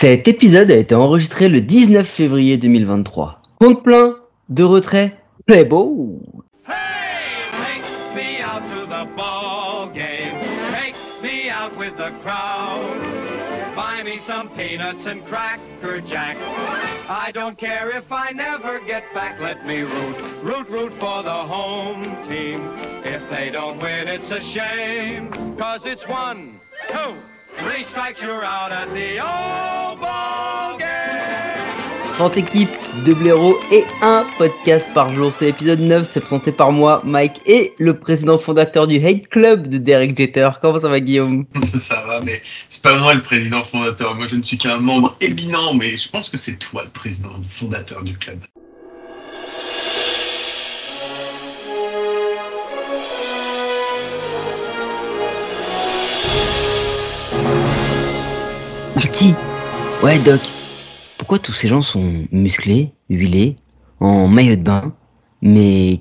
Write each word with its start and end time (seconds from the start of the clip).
Cet 0.00 0.28
épisode 0.28 0.70
a 0.70 0.76
été 0.76 0.94
enregistré 0.94 1.50
le 1.50 1.60
19 1.60 2.08
février 2.08 2.56
2023. 2.56 3.42
Compte 3.60 3.82
plein, 3.82 4.16
de 4.48 4.62
retrait, 4.62 5.14
play 5.44 5.66
beau. 5.66 6.22
Some 14.26 14.48
peanuts 14.50 15.06
and 15.06 15.24
cracker 15.26 16.00
jack. 16.00 16.36
I 17.08 17.32
don't 17.32 17.58
care 17.58 17.90
if 17.90 18.04
I 18.12 18.30
never 18.32 18.80
get 18.86 19.02
back. 19.12 19.40
Let 19.40 19.66
me 19.66 19.80
root, 19.82 20.16
root, 20.42 20.68
root 20.68 20.92
for 20.94 21.22
the 21.22 21.30
home 21.30 22.22
team. 22.22 22.60
If 23.04 23.28
they 23.28 23.50
don't 23.50 23.82
win, 23.82 24.06
it's 24.08 24.30
a 24.30 24.40
shame. 24.40 25.56
Cause 25.56 25.84
it's 25.84 26.06
one, 26.06 26.60
two, 26.92 27.14
three 27.58 27.84
strikes, 27.84 28.22
you're 28.22 28.44
out 28.44 28.72
at 28.72 28.88
the 28.94 29.20
old 29.20 30.00
ball 30.00 30.78
game. 30.78 31.20
30 32.16 32.36
équipes, 32.36 32.68
deux 33.06 33.14
blaireaux 33.14 33.56
et 33.72 33.82
un 34.02 34.26
podcast 34.36 34.92
par 34.92 35.14
jour. 35.14 35.32
C'est 35.32 35.46
l'épisode 35.46 35.80
9, 35.80 36.06
c'est 36.08 36.20
présenté 36.20 36.52
par 36.52 36.70
moi, 36.70 37.00
Mike, 37.04 37.40
et 37.46 37.72
le 37.78 37.98
président 37.98 38.36
fondateur 38.38 38.86
du 38.86 39.02
Hate 39.04 39.28
Club 39.28 39.68
de 39.68 39.78
Derek 39.78 40.16
Jeter. 40.16 40.50
Comment 40.60 40.80
ça 40.80 40.90
va 40.90 41.00
Guillaume? 41.00 41.46
Ça 41.82 42.04
va, 42.06 42.20
mais 42.20 42.42
c'est 42.68 42.82
pas 42.82 42.98
moi 42.98 43.14
le 43.14 43.22
président 43.22 43.64
fondateur. 43.64 44.14
Moi, 44.14 44.26
je 44.28 44.36
ne 44.36 44.42
suis 44.42 44.58
qu'un 44.58 44.76
membre 44.76 45.16
éminent, 45.20 45.72
mais 45.72 45.96
je 45.96 46.10
pense 46.10 46.28
que 46.28 46.36
c'est 46.36 46.58
toi 46.58 46.82
le 46.84 46.90
président 46.90 47.30
fondateur 47.48 48.02
du 48.04 48.16
club. 48.18 48.40
Marty 59.02 59.34
Ouais 60.02 60.18
Doc, 60.18 60.42
pourquoi 61.16 61.38
tous 61.38 61.54
ces 61.54 61.68
gens 61.68 61.80
sont 61.80 62.26
musclés, 62.32 62.92
huilés, 63.08 63.56
en 63.98 64.28
maillot 64.28 64.56
de 64.56 64.62
bain, 64.62 64.92
mais 65.40 66.00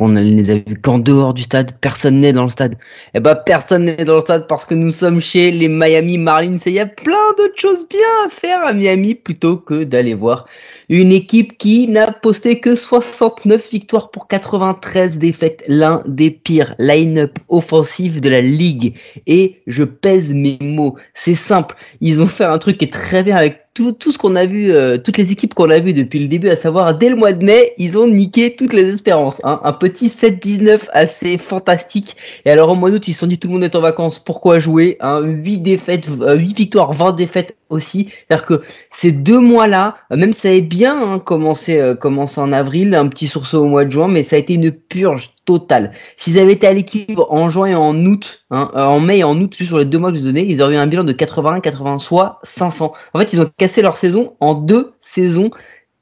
qu'on 0.00 0.08
ne 0.08 0.22
les 0.22 0.50
a 0.50 0.54
vus 0.54 0.80
qu'en 0.80 0.98
dehors 0.98 1.34
du 1.34 1.42
stade, 1.42 1.72
personne 1.78 2.20
n'est 2.20 2.32
dans 2.32 2.44
le 2.44 2.48
stade. 2.48 2.76
Eh 3.12 3.20
ben 3.20 3.34
personne 3.34 3.84
n'est 3.84 4.06
dans 4.06 4.14
le 4.14 4.22
stade 4.22 4.46
parce 4.46 4.64
que 4.64 4.74
nous 4.74 4.88
sommes 4.88 5.20
chez 5.20 5.50
les 5.50 5.68
Miami 5.68 6.16
Marlins 6.16 6.56
et 6.56 6.70
il 6.70 6.72
y 6.72 6.80
a 6.80 6.86
plein 6.86 7.34
d'autres 7.36 7.60
choses 7.60 7.86
bien 7.86 8.08
à 8.24 8.30
faire 8.30 8.64
à 8.64 8.72
Miami 8.72 9.14
plutôt 9.14 9.58
que 9.58 9.84
d'aller 9.84 10.14
voir 10.14 10.46
une 10.88 11.12
équipe 11.12 11.58
qui 11.58 11.86
n'a 11.86 12.10
posté 12.12 12.60
que 12.60 12.76
69 12.76 13.70
victoires 13.70 14.10
pour 14.10 14.26
93 14.26 15.18
défaites, 15.18 15.62
l'un 15.68 16.02
des 16.06 16.30
pires 16.30 16.74
line-up 16.78 17.38
offensifs 17.50 18.22
de 18.22 18.30
la 18.30 18.40
ligue. 18.40 18.94
Et 19.26 19.60
je 19.66 19.84
pèse 19.84 20.32
mes 20.32 20.56
mots, 20.62 20.96
c'est 21.12 21.34
simple, 21.34 21.76
ils 22.00 22.22
ont 22.22 22.26
fait 22.26 22.44
un 22.44 22.58
truc 22.58 22.78
qui 22.78 22.86
est 22.86 22.92
très 22.92 23.22
bien 23.22 23.36
avec 23.36 23.69
tout, 23.74 23.92
tout 23.92 24.10
ce 24.10 24.18
qu'on 24.18 24.36
a 24.36 24.46
vu, 24.46 24.72
euh, 24.72 24.98
toutes 24.98 25.16
les 25.16 25.32
équipes 25.32 25.54
qu'on 25.54 25.70
a 25.70 25.78
vues 25.78 25.92
depuis 25.92 26.18
le 26.18 26.26
début, 26.26 26.48
à 26.48 26.56
savoir 26.56 26.98
dès 26.98 27.08
le 27.08 27.16
mois 27.16 27.32
de 27.32 27.44
mai, 27.44 27.72
ils 27.78 27.96
ont 27.96 28.08
niqué 28.08 28.56
toutes 28.56 28.72
les 28.72 28.88
espérances. 28.88 29.40
Hein. 29.44 29.60
Un 29.62 29.72
petit 29.72 30.08
7-19 30.08 30.80
assez 30.92 31.38
fantastique. 31.38 32.16
Et 32.44 32.50
alors 32.50 32.70
au 32.70 32.74
mois 32.74 32.90
d'août, 32.90 33.06
ils 33.06 33.12
se 33.12 33.20
sont 33.20 33.26
dit 33.26 33.38
tout 33.38 33.48
le 33.48 33.54
monde 33.54 33.64
est 33.64 33.76
en 33.76 33.80
vacances, 33.80 34.18
pourquoi 34.18 34.58
jouer 34.58 34.96
hein? 35.00 35.20
8 35.20 35.58
défaites, 35.58 36.08
euh, 36.20 36.36
8 36.36 36.56
victoires, 36.56 36.92
20 36.92 37.12
défaites 37.12 37.56
aussi. 37.70 38.10
C'est-à-dire 38.10 38.46
que 38.46 38.62
ces 38.92 39.12
deux 39.12 39.38
mois-là, 39.38 39.96
même 40.10 40.32
ça 40.32 40.48
avait 40.48 40.60
bien 40.60 41.00
hein, 41.00 41.18
commencé, 41.18 41.78
euh, 41.78 41.94
commencé 41.94 42.40
en 42.40 42.52
avril, 42.52 42.94
un 42.94 43.08
petit 43.08 43.28
sursaut 43.28 43.62
au 43.62 43.66
mois 43.66 43.84
de 43.84 43.90
juin, 43.90 44.08
mais 44.08 44.24
ça 44.24 44.36
a 44.36 44.38
été 44.38 44.54
une 44.54 44.70
purge 44.70 45.34
totale. 45.44 45.92
S'ils 46.16 46.38
avaient 46.38 46.52
été 46.52 46.66
à 46.66 46.72
l'équilibre 46.72 47.26
en 47.32 47.48
juin 47.48 47.66
et 47.66 47.74
en 47.74 47.96
août, 48.04 48.44
hein, 48.50 48.70
euh, 48.74 48.84
en 48.84 49.00
mai 49.00 49.18
et 49.18 49.24
en 49.24 49.38
août, 49.40 49.54
juste 49.56 49.68
sur 49.68 49.78
les 49.78 49.84
deux 49.84 49.98
mois 49.98 50.10
que 50.10 50.16
je 50.16 50.20
vous 50.20 50.26
donnais, 50.26 50.44
ils 50.46 50.62
auraient 50.62 50.74
eu 50.74 50.78
un 50.78 50.86
bilan 50.86 51.04
de 51.04 51.12
81, 51.12 51.60
80, 51.60 51.98
soit 51.98 52.40
500. 52.42 52.92
En 53.14 53.18
fait, 53.18 53.32
ils 53.32 53.40
ont 53.40 53.50
cassé 53.56 53.82
leur 53.82 53.96
saison 53.96 54.34
en 54.40 54.54
deux 54.54 54.92
saisons, 55.00 55.50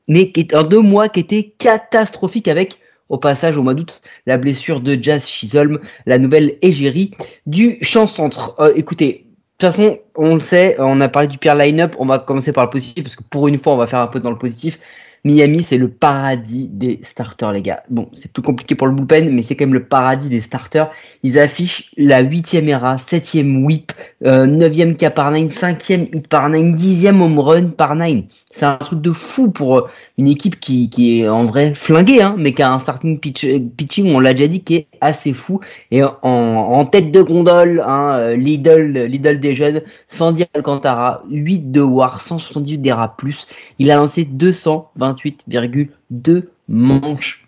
mais 0.09 0.33
en 0.55 0.63
deux 0.63 0.81
mois 0.81 1.09
qui 1.09 1.21
étaient 1.21 1.55
catastrophiques 1.59 2.49
avec 2.49 2.79
au 3.09 3.19
passage, 3.19 3.57
au 3.57 3.63
mois 3.63 3.75
d'août, 3.75 4.01
la 4.27 4.37
blessure 4.37 4.81
de 4.81 4.97
Jazz 5.01 5.27
Chisholm, 5.27 5.81
la 6.07 6.19
nouvelle 6.19 6.57
égérie 6.63 7.13
du 7.47 7.79
champ 7.83 8.07
centre. 8.07 8.55
Euh, 8.61 8.73
écoutez, 8.77 9.28
toute 9.59 9.71
façon, 9.73 9.99
on 10.15 10.35
le 10.35 10.41
sait, 10.41 10.77
on 10.79 11.01
a 11.01 11.09
parlé 11.09 11.27
du 11.27 11.37
pire 11.37 11.57
line-up, 11.57 11.97
on 11.99 12.07
va 12.07 12.21
commencer 12.21 12.53
par 12.53 12.65
le 12.65 12.71
positif, 12.71 13.03
parce 13.03 13.17
que 13.17 13.25
pour 13.25 13.49
une 13.49 13.59
fois, 13.59 13.75
on 13.75 13.77
va 13.77 13.87
faire 13.87 14.01
un 14.01 14.07
peu 14.07 14.21
dans 14.21 14.31
le 14.31 14.39
positif. 14.39 14.79
Miami, 15.25 15.65
c'est 15.65 15.79
le 15.79 15.89
paradis 15.89 16.69
des 16.69 17.01
starters, 17.03 17.53
les 17.53 17.61
gars. 17.61 17.83
Bon, 17.91 18.09
c'est 18.13 18.33
plus 18.33 18.41
compliqué 18.41 18.77
pour 18.77 18.87
le 18.87 18.95
bullpen, 18.95 19.35
mais 19.35 19.43
c'est 19.43 19.57
quand 19.57 19.67
même 19.67 19.75
le 19.75 19.85
paradis 19.85 20.29
des 20.29 20.41
starters. 20.41 20.91
Ils 21.25 21.41
affichent 21.41 21.91
la 21.97 22.21
huitième 22.21 22.69
ERA, 22.69 22.99
septième 22.99 23.65
whip, 23.65 23.93
euh, 24.25 24.47
neuvième 24.47 24.97
K 24.97 25.11
par 25.11 25.33
nine, 25.33 25.51
cinquième 25.51 26.07
hit 26.13 26.29
par 26.29 26.49
nine, 26.49 26.73
dixième 26.75 27.21
home 27.21 27.41
run 27.41 27.71
par 27.71 27.97
nine. 27.97 28.27
C'est 28.59 28.67
un 28.67 28.77
truc 28.77 29.01
de 29.01 29.13
fou 29.13 29.53
pour 29.53 29.79
euh, 29.79 29.89
une 30.17 30.27
équipe 30.27 30.59
qui, 30.59 30.91
qui 30.91 31.21
est 31.21 31.29
en 31.29 31.45
vrai 31.45 31.77
flinguée, 31.77 32.23
hein, 32.23 32.35
mais 32.37 32.53
qui 32.53 32.63
a 32.63 32.73
un 32.73 32.81
starting 32.81 33.21
pitch, 33.21 33.45
euh, 33.45 33.61
pitching, 33.77 34.13
on 34.13 34.19
l'a 34.19 34.33
déjà 34.33 34.49
dit, 34.49 34.65
qui 34.65 34.75
est 34.75 34.89
assez 35.01 35.33
fou. 35.33 35.61
Et 35.93 36.03
en, 36.03 36.85
tête 36.87 37.13
de 37.13 37.23
gondole, 37.23 37.81
hein, 37.87 38.17
euh, 38.19 38.35
l'idole, 38.35 39.39
des 39.39 39.55
jeunes, 39.55 39.83
Sandy 40.09 40.45
Alcantara, 40.55 41.23
8 41.31 41.71
de 41.71 41.83
WAR, 41.83 42.21
178 42.21 42.79
d'ERA+. 42.79 43.17
Il 43.79 43.93
a 43.93 43.97
lancé 43.97 44.25
228,2 44.25 46.43
manches. 46.67 47.48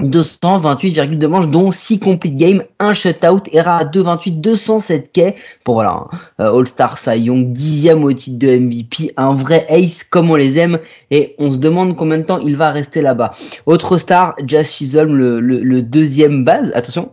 228,2 0.00 1.26
manches, 1.26 1.48
dont 1.48 1.70
6 1.70 1.98
complete 1.98 2.36
game, 2.36 2.62
1 2.78 2.94
shutout, 2.94 3.42
ERA 3.52 3.78
à 3.78 3.84
228, 3.84 4.40
207 4.40 5.12
K. 5.12 5.34
Pour 5.64 5.74
voilà, 5.74 5.90
hein, 5.90 6.18
euh, 6.40 6.58
All-Star 6.58 6.98
Cy 6.98 7.18
Young, 7.18 7.52
dixième 7.52 8.04
au 8.04 8.12
titre 8.12 8.38
de 8.38 8.58
MVP, 8.58 9.12
un 9.16 9.34
vrai 9.34 9.66
ace 9.68 10.04
comme 10.04 10.30
on 10.30 10.36
les 10.36 10.58
aime, 10.58 10.78
et 11.10 11.34
on 11.38 11.50
se 11.50 11.56
demande 11.56 11.96
combien 11.96 12.18
de 12.18 12.24
temps 12.24 12.38
il 12.38 12.56
va 12.56 12.70
rester 12.70 13.02
là-bas. 13.02 13.32
Autre 13.66 13.98
star, 13.98 14.34
Jazz 14.46 14.70
Chisholm, 14.70 15.16
le, 15.16 15.40
le, 15.40 15.60
le 15.60 15.82
deuxième 15.82 16.44
base, 16.44 16.72
attention, 16.74 17.10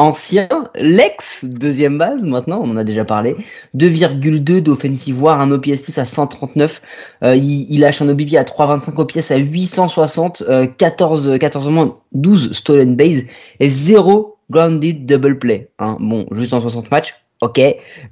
ancien, 0.00 0.48
l'ex 0.74 1.44
deuxième 1.44 1.98
base, 1.98 2.24
maintenant, 2.24 2.60
on 2.62 2.70
en 2.70 2.76
a 2.76 2.84
déjà 2.84 3.04
parlé, 3.04 3.36
2,2 3.76 4.60
d'offensive 4.60 5.22
war, 5.22 5.40
un 5.40 5.50
OPS 5.50 5.82
plus 5.82 5.98
à 5.98 6.06
139, 6.06 6.82
euh, 7.24 7.36
il, 7.36 7.70
il 7.70 7.80
lâche 7.80 8.00
un 8.02 8.08
OBP 8.08 8.34
à 8.34 8.44
3,25 8.44 9.00
OPS 9.00 9.30
à 9.30 9.36
860, 9.36 10.44
euh, 10.48 10.66
14, 10.66 11.38
14 11.38 11.68
moins 11.68 11.98
12 12.12 12.52
stolen 12.52 12.96
base 12.96 13.24
et 13.60 13.70
0 13.70 14.38
grounded 14.50 15.06
double 15.06 15.38
play. 15.38 15.70
Hein. 15.78 15.96
Bon, 16.00 16.26
juste 16.32 16.52
en 16.54 16.60
60 16.60 16.90
matchs, 16.90 17.14
ok, 17.40 17.60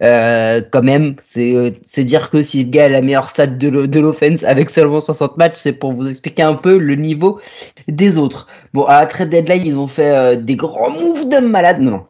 euh, 0.02 0.62
quand 0.72 0.82
même, 0.82 1.16
c'est 1.22 1.54
euh, 1.54 1.70
c'est 1.84 2.04
dire 2.04 2.30
que 2.30 2.42
si 2.42 2.64
le 2.64 2.70
gars 2.70 2.84
a 2.86 2.88
la 2.88 3.00
meilleure 3.02 3.28
stat 3.28 3.46
de 3.48 3.68
l'o- 3.68 3.86
de 3.86 4.00
l'offense 4.00 4.42
avec 4.44 4.70
seulement 4.70 5.00
60 5.00 5.36
matchs, 5.36 5.56
c'est 5.56 5.72
pour 5.72 5.92
vous 5.92 6.08
expliquer 6.08 6.42
un 6.42 6.54
peu 6.54 6.78
le 6.78 6.94
niveau 6.94 7.40
des 7.88 8.18
autres. 8.18 8.48
Bon, 8.74 8.84
à 8.84 9.00
la 9.00 9.06
trade 9.06 9.30
deadline, 9.30 9.62
ils 9.66 9.78
ont 9.78 9.86
fait 9.86 10.10
euh, 10.16 10.36
des 10.36 10.56
grands 10.56 10.90
moves 10.90 11.28
de 11.28 11.38
malade. 11.46 11.80
Non. 11.80 12.06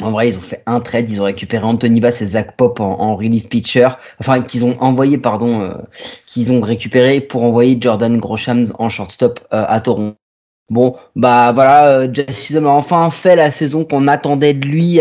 En 0.00 0.12
vrai, 0.12 0.28
ils 0.28 0.38
ont 0.38 0.42
fait 0.42 0.62
un 0.66 0.80
trade, 0.80 1.10
ils 1.10 1.20
ont 1.20 1.24
récupéré 1.24 1.64
Anthony 1.64 1.98
Bass 2.00 2.22
et 2.22 2.26
Zach 2.26 2.56
Pop 2.56 2.78
en, 2.78 3.16
relief 3.16 3.48
pitcher, 3.48 3.88
enfin 4.20 4.42
qu'ils 4.42 4.64
ont 4.64 4.76
envoyé, 4.80 5.18
pardon, 5.18 5.60
euh, 5.62 5.74
qu'ils 6.26 6.52
ont 6.52 6.60
récupéré 6.60 7.20
pour 7.20 7.42
envoyer 7.42 7.78
Jordan 7.80 8.16
Groshams 8.18 8.66
en 8.78 8.88
shortstop 8.88 9.40
euh, 9.52 9.64
à 9.66 9.80
Toronto. 9.80 10.14
Bon, 10.70 10.96
bah 11.16 11.50
voilà, 11.52 12.00
euh, 12.02 12.12
Chisholm 12.30 12.66
a 12.66 12.70
enfin 12.70 13.10
fait 13.10 13.34
la 13.36 13.50
saison 13.50 13.84
qu'on 13.84 14.06
attendait 14.06 14.54
de 14.54 14.66
lui, 14.66 15.00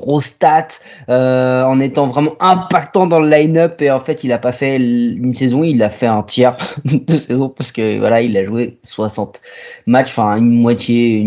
gros 0.00 0.20
stats, 0.20 0.68
euh, 1.08 1.62
en 1.64 1.78
étant 1.80 2.08
vraiment 2.08 2.34
impactant 2.40 3.06
dans 3.06 3.20
le 3.20 3.28
line-up. 3.28 3.80
Et 3.82 3.90
en 3.90 4.00
fait 4.00 4.24
il 4.24 4.32
a 4.32 4.38
pas 4.38 4.52
fait 4.52 4.76
une 4.76 5.34
saison, 5.34 5.62
il 5.62 5.82
a 5.82 5.90
fait 5.90 6.06
un 6.06 6.22
tiers 6.22 6.56
de 6.84 7.16
saison 7.16 7.48
parce 7.48 7.72
que 7.72 7.98
voilà 7.98 8.22
il 8.22 8.36
a 8.36 8.44
joué 8.44 8.78
60 8.82 9.40
matchs, 9.86 10.10
enfin 10.10 10.36
une 10.36 10.60
moitié, 10.60 11.26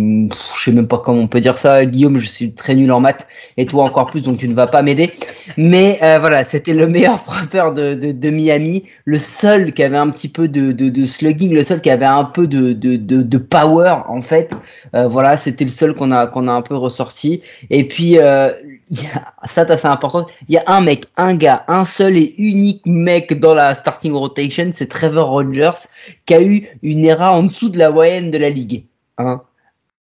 je 0.57 0.63
sais 0.63 0.71
même 0.71 0.87
pas 0.87 0.97
comment 0.97 1.21
on 1.21 1.27
peut 1.27 1.41
dire 1.41 1.57
ça, 1.57 1.85
Guillaume, 1.85 2.17
je 2.17 2.27
suis 2.27 2.53
très 2.53 2.75
nul 2.75 2.91
en 2.91 2.99
maths. 2.99 3.27
Et 3.57 3.65
toi 3.65 3.83
encore 3.83 4.07
plus 4.07 4.21
donc 4.21 4.37
tu 4.37 4.47
ne 4.47 4.55
vas 4.55 4.67
pas 4.67 4.81
m'aider, 4.81 5.11
mais 5.57 5.99
euh, 6.03 6.19
voilà 6.19 6.43
c'était 6.43 6.73
le 6.73 6.87
meilleur 6.87 7.19
frappeur 7.25 7.73
de, 7.73 7.93
de, 7.93 8.11
de 8.11 8.29
Miami, 8.29 8.83
le 9.05 9.19
seul 9.19 9.73
qui 9.73 9.83
avait 9.83 9.97
un 9.97 10.09
petit 10.09 10.29
peu 10.29 10.47
de, 10.47 10.71
de, 10.71 11.05
slugging, 11.05 11.53
le 11.53 11.63
seul 11.63 11.81
qui 11.81 11.89
avait 11.89 12.05
un 12.05 12.25
peu 12.25 12.47
de, 12.47 13.37
power 13.37 13.95
en 14.07 14.21
fait, 14.21 14.53
Euh, 14.95 15.07
voilà 15.07 15.37
c'était 15.37 15.65
le 15.65 15.71
seul 15.71 15.95
qu'on 15.95 16.11
a 16.11 16.27
qu'on 16.27 16.47
a 16.47 16.51
un 16.51 16.61
peu 16.61 16.75
ressorti 16.75 17.41
et 17.69 17.87
puis 17.87 18.19
euh, 18.19 18.51
y 18.89 19.07
a, 19.07 19.33
ça 19.47 19.61
assez 19.61 19.87
important, 19.87 20.25
il 20.47 20.55
y 20.55 20.57
a 20.57 20.63
un 20.67 20.81
mec, 20.81 21.05
un 21.17 21.33
gars, 21.35 21.63
un 21.67 21.85
seul 21.85 22.17
et 22.17 22.35
unique 22.37 22.85
mec 22.85 23.39
dans 23.39 23.53
la 23.53 23.73
starting 23.73 24.13
rotation, 24.13 24.69
c'est 24.71 24.87
Trevor 24.87 25.29
Rogers, 25.29 25.87
qui 26.25 26.33
a 26.33 26.41
eu 26.41 26.67
une 26.81 27.05
ERA 27.05 27.33
en 27.33 27.43
dessous 27.43 27.69
de 27.69 27.79
la 27.79 27.91
moyenne 27.91 28.31
de 28.31 28.37
la 28.37 28.49
ligue. 28.49 28.85
Hein. 29.17 29.41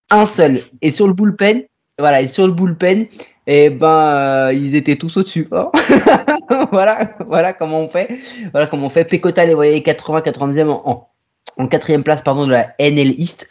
Un 0.09 0.25
seul. 0.25 0.63
Et 0.81 0.91
sur 0.91 1.07
le 1.07 1.13
bullpen, 1.13 1.63
voilà, 1.99 2.21
et 2.21 2.27
sur 2.27 2.47
le 2.47 2.53
bullpen, 2.53 3.07
eh 3.51 3.69
ben, 3.71 3.87
euh, 3.87 4.53
ils 4.53 4.75
étaient 4.75 4.95
tous 4.95 5.17
au-dessus. 5.17 5.47
hein. 5.51 5.71
voilà, 6.71 7.15
voilà 7.27 7.51
comment 7.53 7.79
on 7.79 7.89
fait. 7.89 8.07
Voilà 8.51 8.67
comment 8.67 8.85
on 8.85 8.89
fait. 8.89 9.05
Pecota 9.05 9.43
les 9.43 9.55
voyait 9.55 9.81
80, 9.81 10.19
90e 10.21 10.69
en, 10.69 11.09
en, 11.57 11.67
quatrième 11.67 12.03
place, 12.03 12.23
de 12.23 12.51
la 12.51 12.75
NL 12.79 13.19
East. 13.19 13.47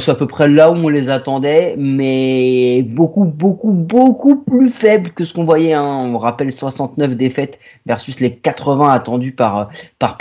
C'est 0.00 0.10
à 0.10 0.14
peu 0.14 0.26
près 0.26 0.48
là 0.48 0.70
où 0.70 0.74
on 0.74 0.88
les 0.88 1.10
attendait, 1.10 1.74
mais 1.78 2.82
beaucoup, 2.82 3.24
beaucoup, 3.24 3.72
beaucoup 3.72 4.42
plus 4.42 4.70
faible 4.70 5.10
que 5.10 5.24
ce 5.24 5.34
qu'on 5.34 5.44
voyait. 5.44 5.72
Hein. 5.72 5.82
On 5.82 6.18
rappelle 6.18 6.52
69 6.52 7.16
défaites 7.16 7.58
versus 7.86 8.20
les 8.20 8.36
80 8.36 8.90
attendus 8.90 9.32
par 9.32 9.70
par. 9.98 10.18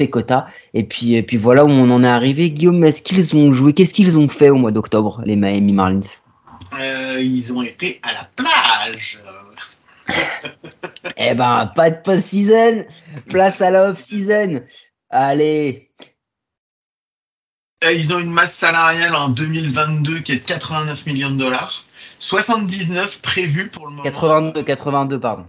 Et 0.74 0.84
puis, 0.84 1.16
et 1.16 1.24
puis 1.24 1.38
voilà 1.38 1.66
où 1.66 1.70
on 1.70 1.90
en 1.90 2.04
est 2.04 2.08
arrivé. 2.08 2.50
Guillaume, 2.50 2.84
est-ce 2.84 3.02
qu'ils 3.02 3.36
ont 3.36 3.54
joué? 3.54 3.74
Qu'est-ce 3.74 3.94
qu'ils 3.94 4.18
ont 4.18 4.28
fait 4.30 4.50
au 4.50 4.56
mois 4.56 4.72
d'octobre, 4.72 5.22
les 5.26 5.36
Miami 5.36 5.74
Marlins? 5.74 6.00
Ils 7.22 7.54
ont 7.54 7.62
été 7.62 8.00
à 8.04 8.14
la 8.14 8.30
plage. 8.36 9.20
eh 11.18 11.34
ben, 11.36 11.72
pas 11.76 11.90
de 11.90 12.02
post-season, 12.02 12.86
place 13.30 13.62
à 13.62 13.72
la 13.72 13.90
off-season. 13.90 14.62
Allez, 15.10 15.92
euh, 17.84 17.92
ils 17.92 18.14
ont 18.14 18.20
une 18.20 18.30
masse 18.32 18.54
salariale 18.54 19.16
en 19.16 19.30
2022 19.30 20.20
qui 20.20 20.34
est 20.34 20.36
de 20.36 20.46
89 20.46 21.06
millions 21.08 21.32
de 21.32 21.38
dollars. 21.38 21.84
79 22.20 23.22
prévus 23.22 23.70
pour 23.70 23.86
le 23.86 23.92
moment. 23.92 24.04
82, 24.04 24.62
82, 24.62 25.20
pardon. 25.20 25.46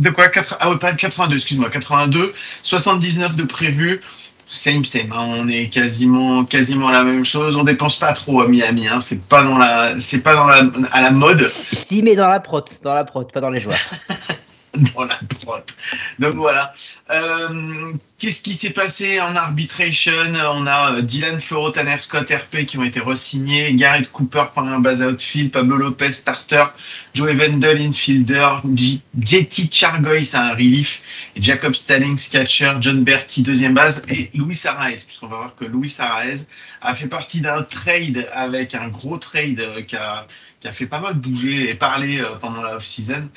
De 0.00 0.10
quoi 0.10 0.26
Ah 0.60 0.70
ouais, 0.70 0.78
pas 0.78 0.94
82, 0.94 1.36
excuse-moi, 1.36 1.68
82. 1.70 2.32
79 2.62 3.34
de 3.34 3.42
prévus. 3.42 4.00
Same, 4.50 4.84
same. 4.84 5.12
Hein. 5.12 5.26
On 5.28 5.48
est 5.48 5.68
quasiment, 5.68 6.44
quasiment 6.44 6.90
la 6.90 7.04
même 7.04 7.24
chose. 7.24 7.56
On 7.56 7.62
dépense 7.62 7.98
pas 7.98 8.12
trop 8.12 8.42
à 8.42 8.48
Miami. 8.48 8.88
Hein. 8.88 9.00
C'est 9.00 9.22
pas 9.22 9.42
dans 9.42 9.56
la, 9.56 9.98
c'est 10.00 10.18
pas 10.18 10.34
dans 10.34 10.46
la, 10.46 10.62
à 10.90 11.00
la 11.00 11.12
mode. 11.12 11.46
Si, 11.48 12.02
mais 12.02 12.16
dans 12.16 12.28
la 12.28 12.40
prot, 12.40 12.64
dans 12.82 12.94
la 12.94 13.04
prot, 13.04 13.24
pas 13.24 13.40
dans 13.40 13.50
les 13.50 13.60
joueurs. 13.60 13.78
dans 14.74 15.04
la 15.04 15.18
prot. 15.40 15.62
Donc 16.18 16.34
voilà. 16.34 16.74
Euh, 17.12 17.92
Qu'est-ce 18.20 18.42
qui 18.42 18.52
s'est 18.52 18.68
passé 18.68 19.18
en 19.18 19.34
arbitration? 19.34 20.34
On 20.34 20.66
a 20.66 20.92
euh, 20.92 21.00
Dylan 21.00 21.40
Floro, 21.40 21.70
Tanner 21.70 21.96
Scott, 22.00 22.30
RP 22.30 22.66
qui 22.66 22.76
ont 22.76 22.84
été 22.84 23.00
re-signés, 23.00 23.72
Garrett 23.72 24.12
Cooper 24.12 24.44
prend 24.52 24.66
un 24.66 24.78
base 24.78 25.00
outfield, 25.00 25.50
Pablo 25.50 25.78
Lopez 25.78 26.12
starter, 26.12 26.64
Joey 27.14 27.34
Wendell 27.34 27.80
infielder, 27.80 28.56
Jetty 29.18 29.70
Chargoy 29.72 30.28
un 30.34 30.52
relief, 30.52 31.00
Jacob 31.34 31.74
Stallings 31.74 32.28
catcher, 32.30 32.74
John 32.82 33.04
Berti 33.04 33.42
deuxième 33.42 33.72
base 33.72 34.02
et 34.10 34.30
Luis 34.34 34.60
Arraez, 34.66 34.96
puisqu'on 34.96 35.28
va 35.28 35.36
voir 35.36 35.56
que 35.56 35.64
Luis 35.64 35.96
Arraez 35.98 36.44
a 36.82 36.94
fait 36.94 37.08
partie 37.08 37.40
d'un 37.40 37.62
trade 37.62 38.28
avec 38.34 38.74
un 38.74 38.88
gros 38.88 39.16
trade 39.16 39.60
euh, 39.60 39.80
qui 39.80 39.96
a 39.96 40.26
qui 40.60 40.68
a 40.68 40.72
fait 40.72 40.86
pas 40.86 41.00
mal 41.00 41.14
bouger 41.14 41.70
et 41.70 41.74
parler 41.74 42.20
euh, 42.20 42.34
pendant 42.38 42.60
la 42.62 42.76
off-season, 42.76 43.30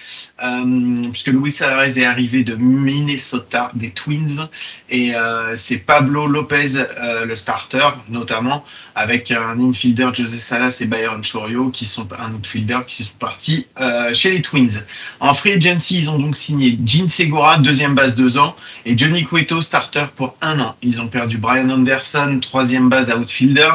puisque 1.12 1.28
Luis 1.28 1.56
Arraez 1.62 1.98
est 1.98 2.04
arrivé 2.04 2.44
de 2.44 2.56
Minnesota, 2.56 3.72
des 3.76 3.92
Twins, 3.92 4.50
et 4.90 5.16
euh, 5.16 5.56
c'est 5.56 5.78
Pablo 5.78 6.28
Lopez, 6.28 6.76
euh, 6.76 7.26
le 7.26 7.36
starter, 7.36 7.88
notamment, 8.10 8.64
avec 8.96 9.32
un 9.32 9.60
infielder 9.60 10.10
José 10.14 10.38
Salas 10.38 10.78
et 10.82 10.86
Byron 10.86 11.22
Chorio, 11.24 11.70
qui 11.70 11.86
sont 11.86 12.08
un 12.14 12.34
outfielder 12.34 12.80
qui 12.86 13.04
sont 13.04 13.12
partis 13.18 13.66
euh, 13.80 14.14
chez 14.14 14.32
les 14.32 14.42
Twins. 14.42 14.84
En 15.20 15.34
free 15.34 15.54
agency, 15.54 15.98
ils 15.98 16.10
ont 16.10 16.20
donc 16.20 16.36
signé 16.36 16.78
Gene 16.86 17.10
Segura, 17.10 17.58
deuxième 17.58 17.96
base 17.96 18.16
deux 18.16 18.38
ans, 18.38 18.56
et 18.86 18.98
Johnny 18.98 19.26
Cueto, 19.26 19.62
starter 19.62 20.06
pour 20.16 20.36
un 20.42 20.60
an. 20.60 20.76
Ils 20.82 21.02
ont 21.02 21.08
perdu 21.08 21.38
Brian 21.38 21.70
Anderson, 21.70 22.40
troisième 22.42 22.90
base 22.90 23.10
outfielder, 23.10 23.72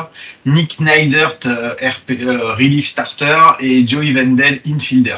Nick 0.46 0.78
Neidert, 0.78 1.38
RP, 1.42 2.10
relief 2.58 2.88
starter, 2.88 3.40
et 3.60 3.88
Joey 3.88 4.12
Wendell, 4.12 4.60
infielder. 4.66 5.16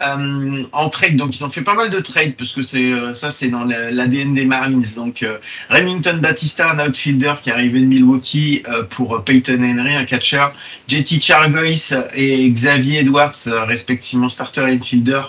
Euh, 0.00 0.64
en 0.72 0.88
trade. 0.88 1.16
Donc 1.16 1.36
ils 1.36 1.44
ont 1.44 1.50
fait 1.50 1.62
pas 1.62 1.74
mal 1.74 1.90
de 1.90 2.00
trades 2.00 2.34
parce 2.34 2.52
que 2.52 2.62
c'est 2.62 2.92
euh, 2.92 3.12
ça 3.12 3.30
c'est 3.30 3.48
dans 3.48 3.64
l'ADN 3.64 4.34
des 4.34 4.44
Marines. 4.44 4.84
Donc 4.96 5.22
euh, 5.22 5.38
Remington 5.70 6.18
Batista, 6.20 6.72
un 6.72 6.88
outfielder 6.88 7.34
qui 7.42 7.50
est 7.50 7.52
arrivé 7.52 7.80
de 7.80 7.84
Milwaukee 7.84 8.62
pour 8.90 9.22
Peyton 9.22 9.62
Henry, 9.62 9.94
un 9.94 10.04
catcher. 10.04 10.46
JT 10.88 11.20
Chargois 11.20 11.94
et 12.14 12.50
Xavier 12.50 13.00
Edwards, 13.00 13.36
respectivement 13.66 14.28
starter 14.28 14.62
et 14.62 14.72
infielder. 14.72 15.22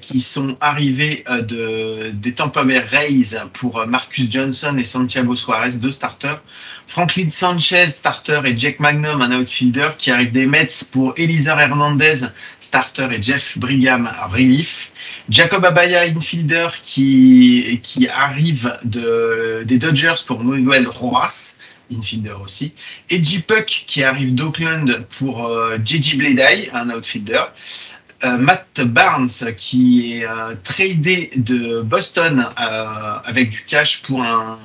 Qui 0.00 0.20
sont 0.20 0.56
arrivés 0.60 1.24
de, 1.28 2.10
des 2.12 2.32
Tampa 2.32 2.64
Bay 2.64 2.78
Rays 2.78 3.36
pour 3.52 3.86
Marcus 3.86 4.30
Johnson 4.30 4.76
et 4.78 4.84
Santiago 4.84 5.36
Suarez, 5.36 5.76
deux 5.76 5.90
starters. 5.92 6.40
Franklin 6.88 7.28
Sanchez, 7.30 7.90
starter, 7.90 8.40
et 8.46 8.58
Jack 8.58 8.80
Magnum, 8.80 9.20
un 9.20 9.38
outfielder, 9.38 9.90
qui 9.98 10.10
arrive 10.10 10.32
des 10.32 10.46
Mets 10.46 10.86
pour 10.90 11.12
Elisa 11.18 11.60
Hernandez, 11.60 12.20
starter, 12.60 13.08
et 13.12 13.22
Jeff 13.22 13.58
Brigham, 13.58 14.10
relief. 14.32 14.90
Jacob 15.28 15.66
Abaya, 15.66 16.04
infielder, 16.04 16.68
qui, 16.82 17.80
qui 17.82 18.08
arrive 18.08 18.78
de, 18.84 19.64
des 19.66 19.78
Dodgers 19.78 20.14
pour 20.26 20.42
Miguel 20.42 20.88
Rojas, 20.88 21.58
infielder 21.94 22.34
aussi. 22.42 22.72
Et 23.10 23.22
J. 23.22 23.40
Puck, 23.40 23.84
qui 23.86 24.02
arrive 24.02 24.34
d'Oakland 24.34 25.04
pour 25.18 25.46
euh, 25.46 25.76
JJ 25.84 26.18
un 26.72 26.88
outfielder. 26.88 27.42
Euh, 28.24 28.36
Matt 28.36 28.80
Barnes 28.80 29.28
qui 29.56 30.12
est 30.12 30.24
euh, 30.24 30.56
tradé 30.64 31.30
de 31.36 31.82
Boston 31.82 32.48
euh, 32.60 33.18
avec 33.24 33.50
du 33.50 33.62
cash 33.64 34.02
pour 34.02 34.24
un 34.24 34.58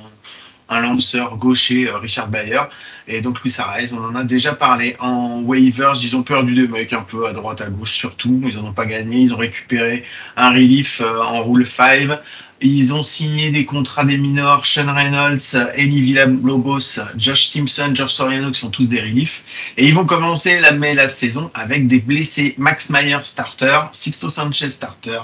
un 0.68 0.80
lanceur 0.80 1.36
gaucher, 1.36 1.88
euh, 1.88 1.98
Richard 1.98 2.28
Bayer. 2.28 2.62
Et 3.06 3.20
donc 3.20 3.42
Luis 3.42 3.54
Arraez, 3.58 3.92
on 3.92 4.04
en 4.04 4.14
a 4.14 4.24
déjà 4.24 4.54
parlé. 4.54 4.96
En 4.98 5.40
waivers, 5.42 5.94
ils 6.02 6.16
ont 6.16 6.22
perdu 6.22 6.54
des 6.54 6.68
mecs 6.68 6.92
un 6.92 7.02
peu 7.02 7.26
à 7.26 7.32
droite, 7.32 7.60
à 7.60 7.68
gauche 7.68 7.94
surtout. 7.94 8.40
Ils 8.44 8.56
n'en 8.56 8.68
ont 8.68 8.72
pas 8.72 8.86
gagné. 8.86 9.20
Ils 9.20 9.34
ont 9.34 9.38
récupéré 9.38 10.04
un 10.36 10.50
relief 10.50 11.00
euh, 11.00 11.22
en 11.22 11.44
rule 11.44 11.66
5. 11.66 12.18
Ils 12.60 12.94
ont 12.94 13.02
signé 13.02 13.50
des 13.50 13.66
contrats 13.66 14.04
des 14.04 14.16
minors, 14.16 14.64
Sean 14.64 14.90
Reynolds, 14.94 15.54
Eli 15.76 16.00
Villalobos, 16.00 17.00
Josh 17.18 17.48
Simpson, 17.48 17.90
George 17.94 18.12
Soriano, 18.12 18.52
qui 18.52 18.60
sont 18.60 18.70
tous 18.70 18.88
des 18.88 19.00
reliefs. 19.00 19.42
Et 19.76 19.86
ils 19.86 19.94
vont 19.94 20.06
commencer 20.06 20.60
la, 20.60 20.70
la 20.70 21.08
saison 21.08 21.50
avec 21.52 21.88
des 21.88 21.98
blessés. 21.98 22.54
Max 22.56 22.88
Meyer, 22.88 23.18
starter, 23.24 23.80
Sixto 23.92 24.30
Sanchez, 24.30 24.70
starter, 24.70 25.20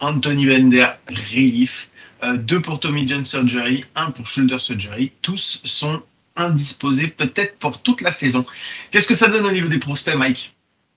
Anthony 0.00 0.44
Bender, 0.44 0.88
relief. 1.08 1.88
Euh, 2.24 2.36
deux 2.36 2.60
pour 2.60 2.78
Tommy 2.78 3.06
John 3.06 3.24
Surgery, 3.24 3.84
un 3.96 4.10
pour 4.10 4.26
Shoulder 4.26 4.58
Surgery. 4.58 5.12
Tous 5.22 5.60
sont 5.64 6.02
indisposés 6.36 7.08
peut-être 7.08 7.58
pour 7.58 7.82
toute 7.82 8.00
la 8.00 8.12
saison. 8.12 8.44
Qu'est-ce 8.90 9.06
que 9.06 9.14
ça 9.14 9.28
donne 9.28 9.44
au 9.44 9.50
niveau 9.50 9.68
des 9.68 9.78
prospects, 9.78 10.14
Mike? 10.14 10.54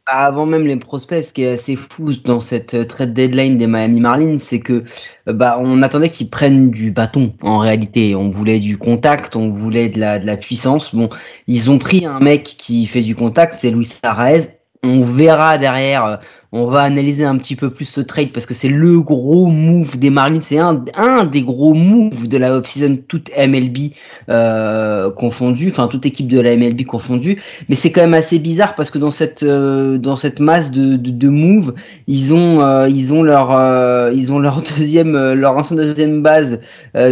Avant 0.07 0.45
même 0.45 0.67
les 0.67 0.75
prospects, 0.75 1.23
ce 1.23 1.33
qui 1.33 1.41
est 1.41 1.53
assez 1.53 1.75
fou 1.75 2.13
dans 2.13 2.39
cette 2.39 2.75
euh, 2.75 2.85
trade 2.85 3.15
deadline 3.15 3.57
des 3.57 3.65
Miami 3.65 4.01
Marlins, 4.01 4.37
c'est 4.37 4.59
que 4.59 4.83
euh, 5.27 5.33
bah 5.33 5.57
on 5.59 5.81
attendait 5.81 6.09
qu'ils 6.09 6.29
prennent 6.29 6.69
du 6.69 6.91
bâton 6.91 7.33
en 7.41 7.57
réalité. 7.57 8.15
On 8.15 8.29
voulait 8.29 8.59
du 8.59 8.77
contact, 8.77 9.35
on 9.35 9.49
voulait 9.49 9.89
de 9.89 9.99
la, 9.99 10.19
de 10.19 10.27
la 10.27 10.37
puissance. 10.37 10.93
Bon, 10.93 11.09
ils 11.47 11.71
ont 11.71 11.79
pris 11.79 12.05
un 12.05 12.19
mec 12.19 12.43
qui 12.43 12.85
fait 12.85 13.01
du 13.01 13.15
contact, 13.15 13.55
c'est 13.55 13.71
Luis 13.71 13.89
Arraez. 14.03 14.59
On 14.83 15.03
verra 15.03 15.57
derrière 15.57 16.19
on 16.55 16.67
va 16.67 16.83
analyser 16.83 17.25
un 17.25 17.37
petit 17.37 17.57
peu 17.57 17.69
plus 17.69 17.85
ce 17.85 17.99
trade 17.99 18.31
parce 18.31 18.45
que 18.45 18.53
c'est 18.53 18.69
le 18.69 19.01
gros 19.01 19.47
move 19.47 19.99
des 19.99 20.09
Marlins, 20.09 20.39
c'est 20.39 20.57
un, 20.57 21.25
des 21.25 21.41
gros 21.41 21.73
moves 21.73 22.29
de 22.29 22.37
la 22.37 22.55
off-season, 22.55 22.99
toute 23.09 23.29
MLB 23.37 23.91
euh, 24.29 25.11
confondue, 25.11 25.69
enfin 25.69 25.89
toute 25.89 26.05
équipe 26.05 26.29
de 26.29 26.39
la 26.39 26.55
MLB 26.55 26.85
confondue. 26.85 27.41
Mais 27.67 27.75
c'est 27.75 27.91
quand 27.91 28.01
même 28.01 28.13
assez 28.13 28.39
bizarre 28.39 28.75
parce 28.75 28.89
que 28.89 28.97
dans 28.97 29.11
cette 29.11 29.43
euh, 29.43 29.99
masse 30.39 30.71
de, 30.71 31.29
moves, 31.29 31.73
ils 32.07 32.33
ont 32.33 32.61
euh, 32.61 32.87
ils 32.87 33.11
ont 33.11 33.21
leur 33.21 33.51
euh, 33.51 34.11
leur 34.11 34.61
deuxième 34.77 35.33
leur 35.33 35.61
deuxième 35.71 36.21
base 36.21 36.59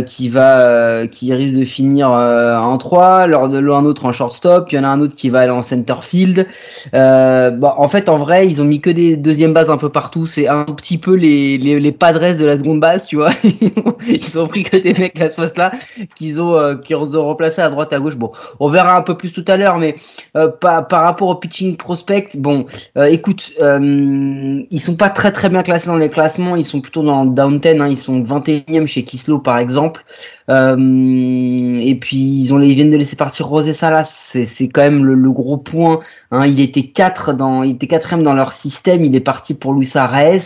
qui 0.06 0.30
va 0.30 1.06
qui 1.08 1.34
risque 1.34 1.56
de 1.56 1.66
finir 1.66 2.12
en 2.12 2.78
3, 2.78 3.28
leur 3.28 3.50
de 3.50 3.58
un 3.58 3.86
autre 3.86 4.06
en 4.06 4.12
shortstop, 4.12 4.72
il 4.72 4.76
y 4.76 4.80
en 4.80 4.84
a 4.84 4.88
un 4.88 5.02
autre 5.02 5.16
qui 5.16 5.30
va 5.30 5.42
aller 5.42 5.52
en 5.52 5.64
center 5.64 5.96
field. 6.02 6.48
en 6.94 7.88
fait 7.90 8.08
en 8.08 8.18
vrai 8.18 8.48
ils 8.48 8.62
ont 8.62 8.66
mis 8.66 8.80
que 8.80 8.90
des 8.90 9.18
deuxième 9.34 9.54
base 9.54 9.70
un 9.70 9.78
peu 9.78 9.90
partout. 9.90 10.26
C'est 10.28 10.48
un 10.48 10.66
petit 10.66 10.98
peu 10.98 11.14
les, 11.16 11.58
les, 11.58 11.80
les 11.80 11.92
padres 11.92 12.38
de 12.38 12.46
la 12.46 12.58
seconde 12.58 12.80
base, 12.80 13.06
tu 13.06 13.18
vois. 13.18 13.32
Ils 14.08 14.40
ont 14.40 14.48
pris 14.48 14.64
que 14.64 14.78
des 14.78 14.94
mecs 14.94 15.20
à 15.20 15.30
ce 15.30 15.36
poste-là 15.36 15.72
qu'ils 16.16 16.42
ont, 16.42 16.56
euh, 16.56 16.76
qu'ils 16.76 16.96
ont 17.18 17.26
remplacé 17.26 17.62
à 17.62 17.70
droite, 17.70 17.92
à 17.94 18.00
gauche. 18.00 18.18
Bon, 18.18 18.32
on 18.60 18.70
verra 18.70 18.96
un 18.96 19.02
peu 19.02 19.18
plus 19.18 19.32
tout 19.32 19.44
à 19.48 19.58
l'heure, 19.58 19.78
mais 19.78 19.96
euh, 20.36 20.50
par, 20.50 20.88
rapport 20.90 21.30
au 21.30 21.36
pitching 21.36 21.76
prospect, 21.76 22.30
bon, 22.36 22.66
euh, 22.98 23.06
écoute, 23.06 23.54
ils 23.60 24.82
sont 24.82 24.96
pas 24.96 25.10
très 25.10 25.32
très 25.32 25.50
bien 25.50 25.64
classés 25.64 25.88
dans 25.88 25.98
les 25.98 26.10
classements. 26.10 26.56
Ils 26.56 26.66
sont 26.66 26.82
plutôt 26.82 27.04
dans 27.04 27.24
le 27.24 27.32
down 27.32 27.60
10. 27.60 27.70
Hein. 27.70 27.88
Ils 27.88 27.98
sont 27.98 28.22
21e 28.22 28.86
chez 28.86 29.04
Kislo, 29.04 29.40
par 29.40 29.58
exemple. 29.58 30.04
et 30.50 31.98
puis 32.02 32.18
ils 32.18 32.54
ont 32.54 32.62
ils 32.62 32.76
viennent 32.76 32.90
de 32.90 32.98
laisser 32.98 33.16
partir 33.16 33.48
Rosé 33.48 33.74
Salas, 33.74 34.36
c'est 34.46 34.68
quand 34.70 34.82
même 34.82 35.04
le, 35.04 35.16
le 35.16 35.32
gros 35.32 35.58
point. 35.58 36.02
Hein. 36.32 36.46
Il 36.46 36.60
était 36.60 36.84
4 36.84 37.34
dans, 37.34 37.64
il 37.64 37.76
était 37.76 37.88
quatrième 37.88 38.24
dans 38.24 38.34
leur 38.34 38.54
système. 38.54 39.04
Il 39.04 39.16
est 39.16 39.20
parti 39.24 39.54
pour 39.54 39.74
Luis 39.74 39.92
Arraez. 39.96 40.42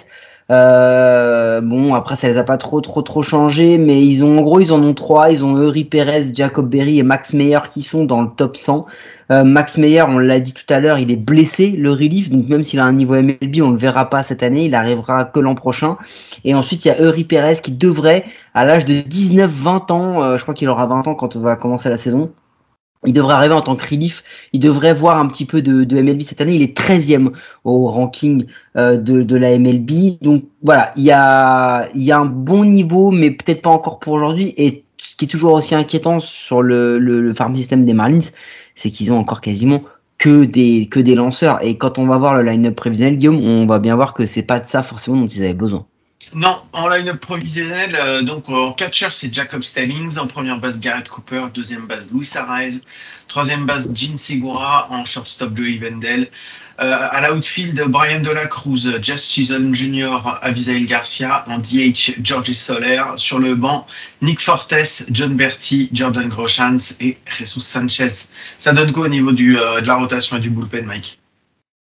Euh, 0.49 1.59
bon, 1.59 1.93
après, 1.93 2.15
ça 2.15 2.27
les 2.27 2.37
a 2.37 2.43
pas 2.43 2.57
trop, 2.57 2.79
trop, 2.79 3.01
trop 3.01 3.21
changé, 3.21 3.77
mais 3.77 4.01
ils 4.05 4.23
ont, 4.23 4.37
en 4.39 4.41
gros, 4.41 4.59
ils 4.59 4.71
en 4.71 4.81
ont 4.81 4.93
trois. 4.93 5.31
Ils 5.31 5.43
ont 5.43 5.57
Eury 5.57 5.83
Perez, 5.83 6.33
Jacob 6.33 6.69
Berry 6.69 6.99
et 6.99 7.03
Max 7.03 7.33
Meyer 7.33 7.59
qui 7.69 7.83
sont 7.83 8.05
dans 8.05 8.21
le 8.21 8.29
top 8.29 8.55
100. 8.55 8.85
Euh, 9.29 9.43
Max 9.43 9.77
Meyer, 9.77 10.03
on 10.03 10.19
l'a 10.19 10.39
dit 10.39 10.53
tout 10.53 10.73
à 10.73 10.79
l'heure, 10.79 10.99
il 10.99 11.11
est 11.11 11.17
blessé, 11.17 11.71
le 11.71 11.91
relief, 11.91 12.29
donc 12.29 12.47
même 12.47 12.63
s'il 12.63 12.79
a 12.79 12.85
un 12.85 12.93
niveau 12.93 13.15
MLB, 13.15 13.61
on 13.61 13.71
le 13.71 13.77
verra 13.77 14.09
pas 14.09 14.23
cette 14.23 14.41
année, 14.41 14.65
il 14.65 14.75
arrivera 14.75 15.25
que 15.25 15.41
l'an 15.41 15.53
prochain. 15.53 15.97
Et 16.45 16.55
ensuite, 16.55 16.85
il 16.85 16.87
y 16.87 16.91
a 16.91 17.01
Eury 17.01 17.25
Perez 17.25 17.57
qui 17.61 17.71
devrait, 17.71 18.23
à 18.53 18.63
l'âge 18.63 18.85
de 18.85 18.93
19-20 18.93 19.91
ans, 19.91 20.23
euh, 20.23 20.37
je 20.37 20.43
crois 20.43 20.53
qu'il 20.53 20.69
aura 20.69 20.85
20 20.85 21.07
ans 21.07 21.15
quand 21.15 21.35
on 21.35 21.41
va 21.41 21.57
commencer 21.57 21.89
la 21.89 21.97
saison, 21.97 22.31
il 23.05 23.13
devrait 23.13 23.35
arriver 23.35 23.53
en 23.53 23.61
tant 23.61 23.75
que 23.75 23.87
relief. 23.87 24.23
Il 24.53 24.59
devrait 24.59 24.93
voir 24.93 25.19
un 25.19 25.27
petit 25.27 25.45
peu 25.45 25.61
de, 25.61 26.01
MLB 26.01 26.21
cette 26.21 26.41
année. 26.41 26.55
Il 26.55 26.61
est 26.61 26.77
13e 26.77 27.31
au 27.63 27.87
ranking 27.87 28.45
euh, 28.75 28.97
de, 28.97 29.35
la 29.35 29.57
MLB. 29.57 30.21
Donc 30.21 30.45
voilà, 30.63 30.91
il 30.95 31.03
y 31.03 31.11
a, 31.11 31.87
y 31.95 32.11
a 32.11 32.19
un 32.19 32.25
bon 32.25 32.65
niveau, 32.65 33.11
mais 33.11 33.31
peut-être 33.31 33.61
pas 33.61 33.69
encore 33.69 33.99
pour 33.99 34.13
aujourd'hui. 34.13 34.53
Et 34.57 34.83
ce 34.97 35.15
qui 35.15 35.25
est 35.25 35.27
toujours 35.27 35.53
aussi 35.53 35.75
inquiétant 35.75 36.19
sur 36.19 36.61
le, 36.61 36.97
le, 36.97 37.33
farm 37.33 37.53
system 37.55 37.85
des 37.85 37.93
Marlins, 37.93 38.31
c'est 38.75 38.89
qu'ils 38.89 39.11
ont 39.13 39.19
encore 39.19 39.41
quasiment 39.41 39.83
que 40.17 40.45
des, 40.45 40.87
que 40.89 40.99
des 40.99 41.15
lanceurs. 41.15 41.63
Et 41.63 41.77
quand 41.77 41.99
on 41.99 42.07
va 42.07 42.17
voir 42.17 42.35
le 42.35 42.43
line-up 42.43 42.75
prévisionnel, 42.75 43.17
Guillaume, 43.17 43.39
on 43.47 43.67
va 43.67 43.79
bien 43.79 43.95
voir 43.95 44.13
que 44.13 44.25
c'est 44.25 44.43
pas 44.43 44.59
de 44.59 44.67
ça 44.67 44.81
forcément 44.81 45.17
dont 45.17 45.27
ils 45.27 45.43
avaient 45.43 45.53
besoin. 45.53 45.85
Non, 46.33 46.61
en 46.73 46.89
line-up 46.89 47.21
provisionnel, 47.21 47.95
euh, 47.95 48.21
donc 48.21 48.49
en 48.49 48.73
catcher 48.73 49.07
c'est 49.11 49.33
Jacob 49.33 49.63
Stallings, 49.63 50.17
en 50.17 50.27
première 50.27 50.59
base 50.59 50.77
Garrett 50.79 51.07
Cooper, 51.07 51.45
deuxième 51.53 51.87
base 51.87 52.09
Luis 52.11 52.29
Arraez, 52.35 52.81
troisième 53.29 53.65
base 53.65 53.89
Gene 53.95 54.17
Segura, 54.17 54.87
en 54.91 55.05
shortstop 55.05 55.55
Joey 55.55 55.79
Wendell, 55.79 56.29
euh, 56.79 57.07
à 57.09 57.29
l'outfield 57.29 57.81
Brian 57.87 58.19
De 58.19 58.29
La 58.29 58.45
Cruz, 58.45 58.99
Jess 59.01 59.25
Chisholm 59.25 59.73
Jr., 59.73 60.17
Avisail 60.41 60.85
Garcia, 60.85 61.45
en 61.47 61.59
DH 61.59 62.19
Georgie 62.21 62.53
Soler, 62.53 63.01
sur 63.15 63.39
le 63.39 63.55
banc 63.55 63.87
Nick 64.21 64.41
Fortes, 64.41 65.05
John 65.09 65.35
Berti, 65.35 65.89
Jordan 65.93 66.27
Groshans 66.27 66.97
et 66.99 67.17
Jesus 67.25 67.61
Sanchez. 67.61 68.27
Ça 68.59 68.73
donne 68.73 68.91
quoi 68.91 69.05
au 69.05 69.09
niveau 69.09 69.31
euh, 69.31 69.81
de 69.81 69.87
la 69.87 69.95
rotation 69.95 70.37
et 70.37 70.39
du 70.41 70.49
bullpen, 70.49 70.85
Mike? 70.85 71.19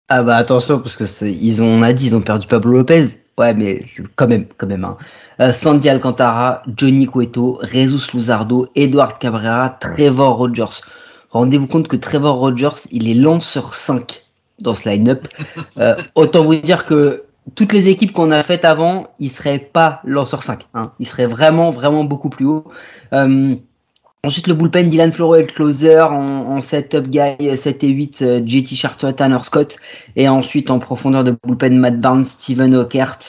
Ah 0.09 0.23
bah 0.23 0.37
attention 0.37 0.79
parce 0.79 0.95
que 0.95 1.03
ils 1.25 1.61
ont, 1.61 1.65
on 1.65 1.81
a 1.83 1.91
dit 1.91 2.07
ils 2.07 2.15
ont 2.15 2.21
perdu 2.21 2.47
Pablo 2.47 2.71
Lopez 2.71 3.26
Ouais, 3.37 3.53
mais 3.53 3.83
quand 4.15 4.27
même, 4.27 4.45
quand 4.57 4.65
même. 4.65 4.83
Hein. 4.83 4.97
Euh, 5.39 5.51
Sandy 5.51 5.89
Alcantara, 5.89 6.63
Johnny 6.75 7.05
Cueto, 7.07 7.59
Jesus 7.71 8.11
Luzardo, 8.13 8.67
Edward 8.73 9.19
Cabrera, 9.19 9.77
Trevor 9.79 10.37
Rogers. 10.37 10.81
Rendez-vous 11.29 11.67
compte 11.67 11.87
que 11.87 11.95
Trevor 11.95 12.37
Rogers, 12.37 12.87
il 12.91 13.07
est 13.07 13.13
lanceur 13.13 13.75
5 13.75 14.25
dans 14.61 14.73
ce 14.73 14.89
line-up. 14.89 15.27
Euh, 15.79 15.95
autant 16.15 16.43
vous 16.43 16.55
dire 16.55 16.85
que 16.85 17.25
toutes 17.53 17.71
les 17.71 17.87
équipes 17.87 18.11
qu'on 18.11 18.31
a 18.31 18.41
faites 18.41 18.65
avant, 18.65 19.09
il 19.19 19.29
serait 19.29 19.59
pas 19.59 20.01
lanceur 20.03 20.41
5. 20.41 20.65
Hein. 20.73 20.91
Il 20.99 21.07
serait 21.07 21.27
vraiment, 21.27 21.69
vraiment 21.69 22.03
beaucoup 22.03 22.29
plus 22.29 22.45
haut. 22.45 22.65
Euh, 23.13 23.55
Ensuite, 24.27 24.47
le 24.47 24.55
bullpen, 24.55 24.89
Dylan 24.89 25.13
Floro 25.13 25.37
le 25.37 25.43
closer 25.43 26.01
en, 26.01 26.59
setup 26.59 27.07
guy 27.07 27.55
7 27.55 27.83
et 27.85 27.87
8, 27.87 28.21
euh, 28.21 28.41
JT 28.45 28.75
Charter, 28.75 29.13
Tanner 29.15 29.37
Scott. 29.41 29.77
Et 30.17 30.27
ensuite, 30.27 30.69
en 30.69 30.79
profondeur 30.79 31.23
de 31.23 31.33
bullpen, 31.45 31.77
Matt 31.77 32.01
Barnes, 32.01 32.25
Steven 32.25 32.75
Ockert, 32.75 33.19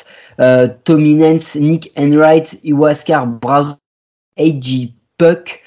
euh, 0.40 0.66
Tommy 0.82 1.14
Nance, 1.14 1.54
Nick 1.54 1.92
Enright, 1.96 2.58
Iwaskar, 2.64 3.28
Brazo, 3.28 3.74
A.G. 4.36 4.94
Puck. 5.18 5.60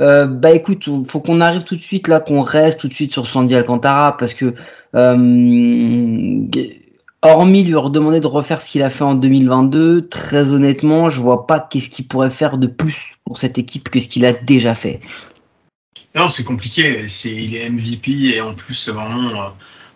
Euh, 0.00 0.26
bah 0.26 0.50
écoute, 0.50 0.88
faut 1.06 1.20
qu'on 1.20 1.40
arrive 1.40 1.62
tout 1.62 1.76
de 1.76 1.80
suite 1.80 2.08
là, 2.08 2.18
qu'on 2.18 2.42
reste 2.42 2.80
tout 2.80 2.88
de 2.88 2.94
suite 2.94 3.12
sur 3.12 3.28
Sandy 3.28 3.54
Alcantara 3.54 4.16
parce 4.16 4.34
que 4.34 4.52
hormis 7.22 7.62
lui 7.62 7.74
redemander 7.74 8.20
de 8.20 8.26
refaire 8.26 8.60
ce 8.60 8.70
qu'il 8.70 8.82
a 8.82 8.90
fait 8.90 9.04
en 9.04 9.14
2022, 9.14 10.08
très 10.08 10.50
honnêtement, 10.50 11.08
je 11.08 11.20
vois 11.20 11.46
pas 11.46 11.60
qu'est-ce 11.60 11.88
qu'il 11.88 12.06
pourrait 12.08 12.30
faire 12.30 12.58
de 12.58 12.66
plus 12.66 13.16
pour 13.24 13.38
cette 13.38 13.58
équipe 13.58 13.88
que 13.88 14.00
ce 14.00 14.08
qu'il 14.08 14.24
a 14.24 14.32
déjà 14.32 14.74
fait. 14.74 15.00
Non, 16.14 16.28
c'est 16.28 16.44
compliqué. 16.44 17.08
C'est, 17.08 17.30
il 17.30 17.56
est 17.56 17.70
MVP 17.70 18.10
et 18.34 18.40
en 18.40 18.54
plus 18.54 18.88
vraiment, 18.88 19.28
euh, 19.28 19.48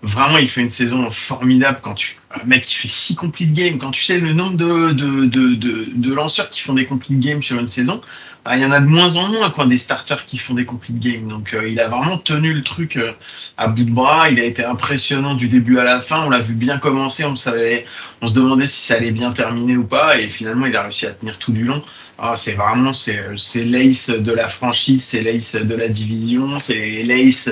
vraiment, 0.02 0.38
il 0.38 0.48
fait 0.48 0.62
une 0.62 0.70
saison 0.70 1.10
formidable 1.10 1.80
quand 1.82 1.94
tu, 1.94 2.16
un 2.40 2.44
mec 2.46 2.62
qui 2.62 2.76
fait 2.76 2.88
six 2.88 3.16
complete 3.16 3.52
games. 3.52 3.78
Quand 3.78 3.90
tu 3.90 4.02
sais 4.02 4.18
le 4.18 4.32
nombre 4.32 4.56
de, 4.56 4.92
de 4.92 6.14
lanceurs 6.14 6.48
qui 6.48 6.60
font 6.60 6.74
des 6.74 6.86
complete 6.86 7.20
games 7.20 7.42
sur 7.42 7.58
une 7.58 7.68
saison, 7.68 8.00
bah, 8.46 8.56
il 8.56 8.62
y 8.62 8.64
en 8.64 8.70
a 8.70 8.78
de 8.78 8.86
moins 8.86 9.16
en 9.16 9.28
moins 9.28 9.50
quoi, 9.50 9.66
des 9.66 9.76
starters 9.76 10.24
qui 10.24 10.38
font 10.38 10.54
des 10.54 10.64
complete 10.64 11.00
games. 11.00 11.26
Donc 11.26 11.52
euh, 11.52 11.68
il 11.68 11.80
a 11.80 11.88
vraiment 11.88 12.16
tenu 12.16 12.54
le 12.54 12.62
truc 12.62 12.96
euh, 12.96 13.12
à 13.56 13.66
bout 13.66 13.82
de 13.82 13.90
bras. 13.90 14.30
Il 14.30 14.38
a 14.38 14.44
été 14.44 14.64
impressionnant 14.64 15.34
du 15.34 15.48
début 15.48 15.78
à 15.78 15.84
la 15.84 16.00
fin. 16.00 16.24
On 16.24 16.30
l'a 16.30 16.38
vu 16.38 16.54
bien 16.54 16.78
commencer. 16.78 17.24
On 17.24 17.34
savait, 17.34 17.86
on 18.22 18.28
se 18.28 18.34
demandait 18.34 18.66
si 18.66 18.86
ça 18.86 18.94
allait 18.94 19.10
bien 19.10 19.32
terminer 19.32 19.76
ou 19.76 19.84
pas. 19.84 20.20
Et 20.20 20.28
finalement, 20.28 20.66
il 20.66 20.76
a 20.76 20.84
réussi 20.84 21.06
à 21.06 21.12
tenir 21.12 21.40
tout 21.40 21.50
du 21.50 21.64
long. 21.64 21.82
Ah, 22.18 22.36
c'est 22.36 22.52
vraiment 22.52 22.94
c'est 22.94 23.20
c'est 23.36 23.64
l'ace 23.64 24.10
de 24.10 24.32
la 24.32 24.48
franchise, 24.48 25.04
c'est 25.04 25.22
l'ace 25.22 25.56
de 25.56 25.74
la 25.74 25.88
division, 25.88 26.60
c'est 26.60 27.02
l'ace 27.02 27.50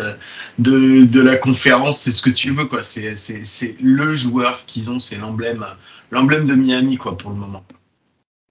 de, 0.60 1.04
de 1.04 1.20
la 1.20 1.36
conférence, 1.36 2.00
c'est 2.02 2.12
ce 2.12 2.22
que 2.22 2.30
tu 2.30 2.52
veux 2.52 2.66
quoi. 2.66 2.84
C'est 2.84 3.16
c'est 3.16 3.44
c'est 3.44 3.74
le 3.82 4.14
joueur 4.14 4.64
qu'ils 4.66 4.90
ont, 4.92 5.00
c'est 5.00 5.16
l'emblème 5.16 5.66
l'emblème 6.12 6.46
de 6.46 6.54
Miami 6.54 6.96
quoi 6.98 7.18
pour 7.18 7.30
le 7.30 7.36
moment. 7.36 7.64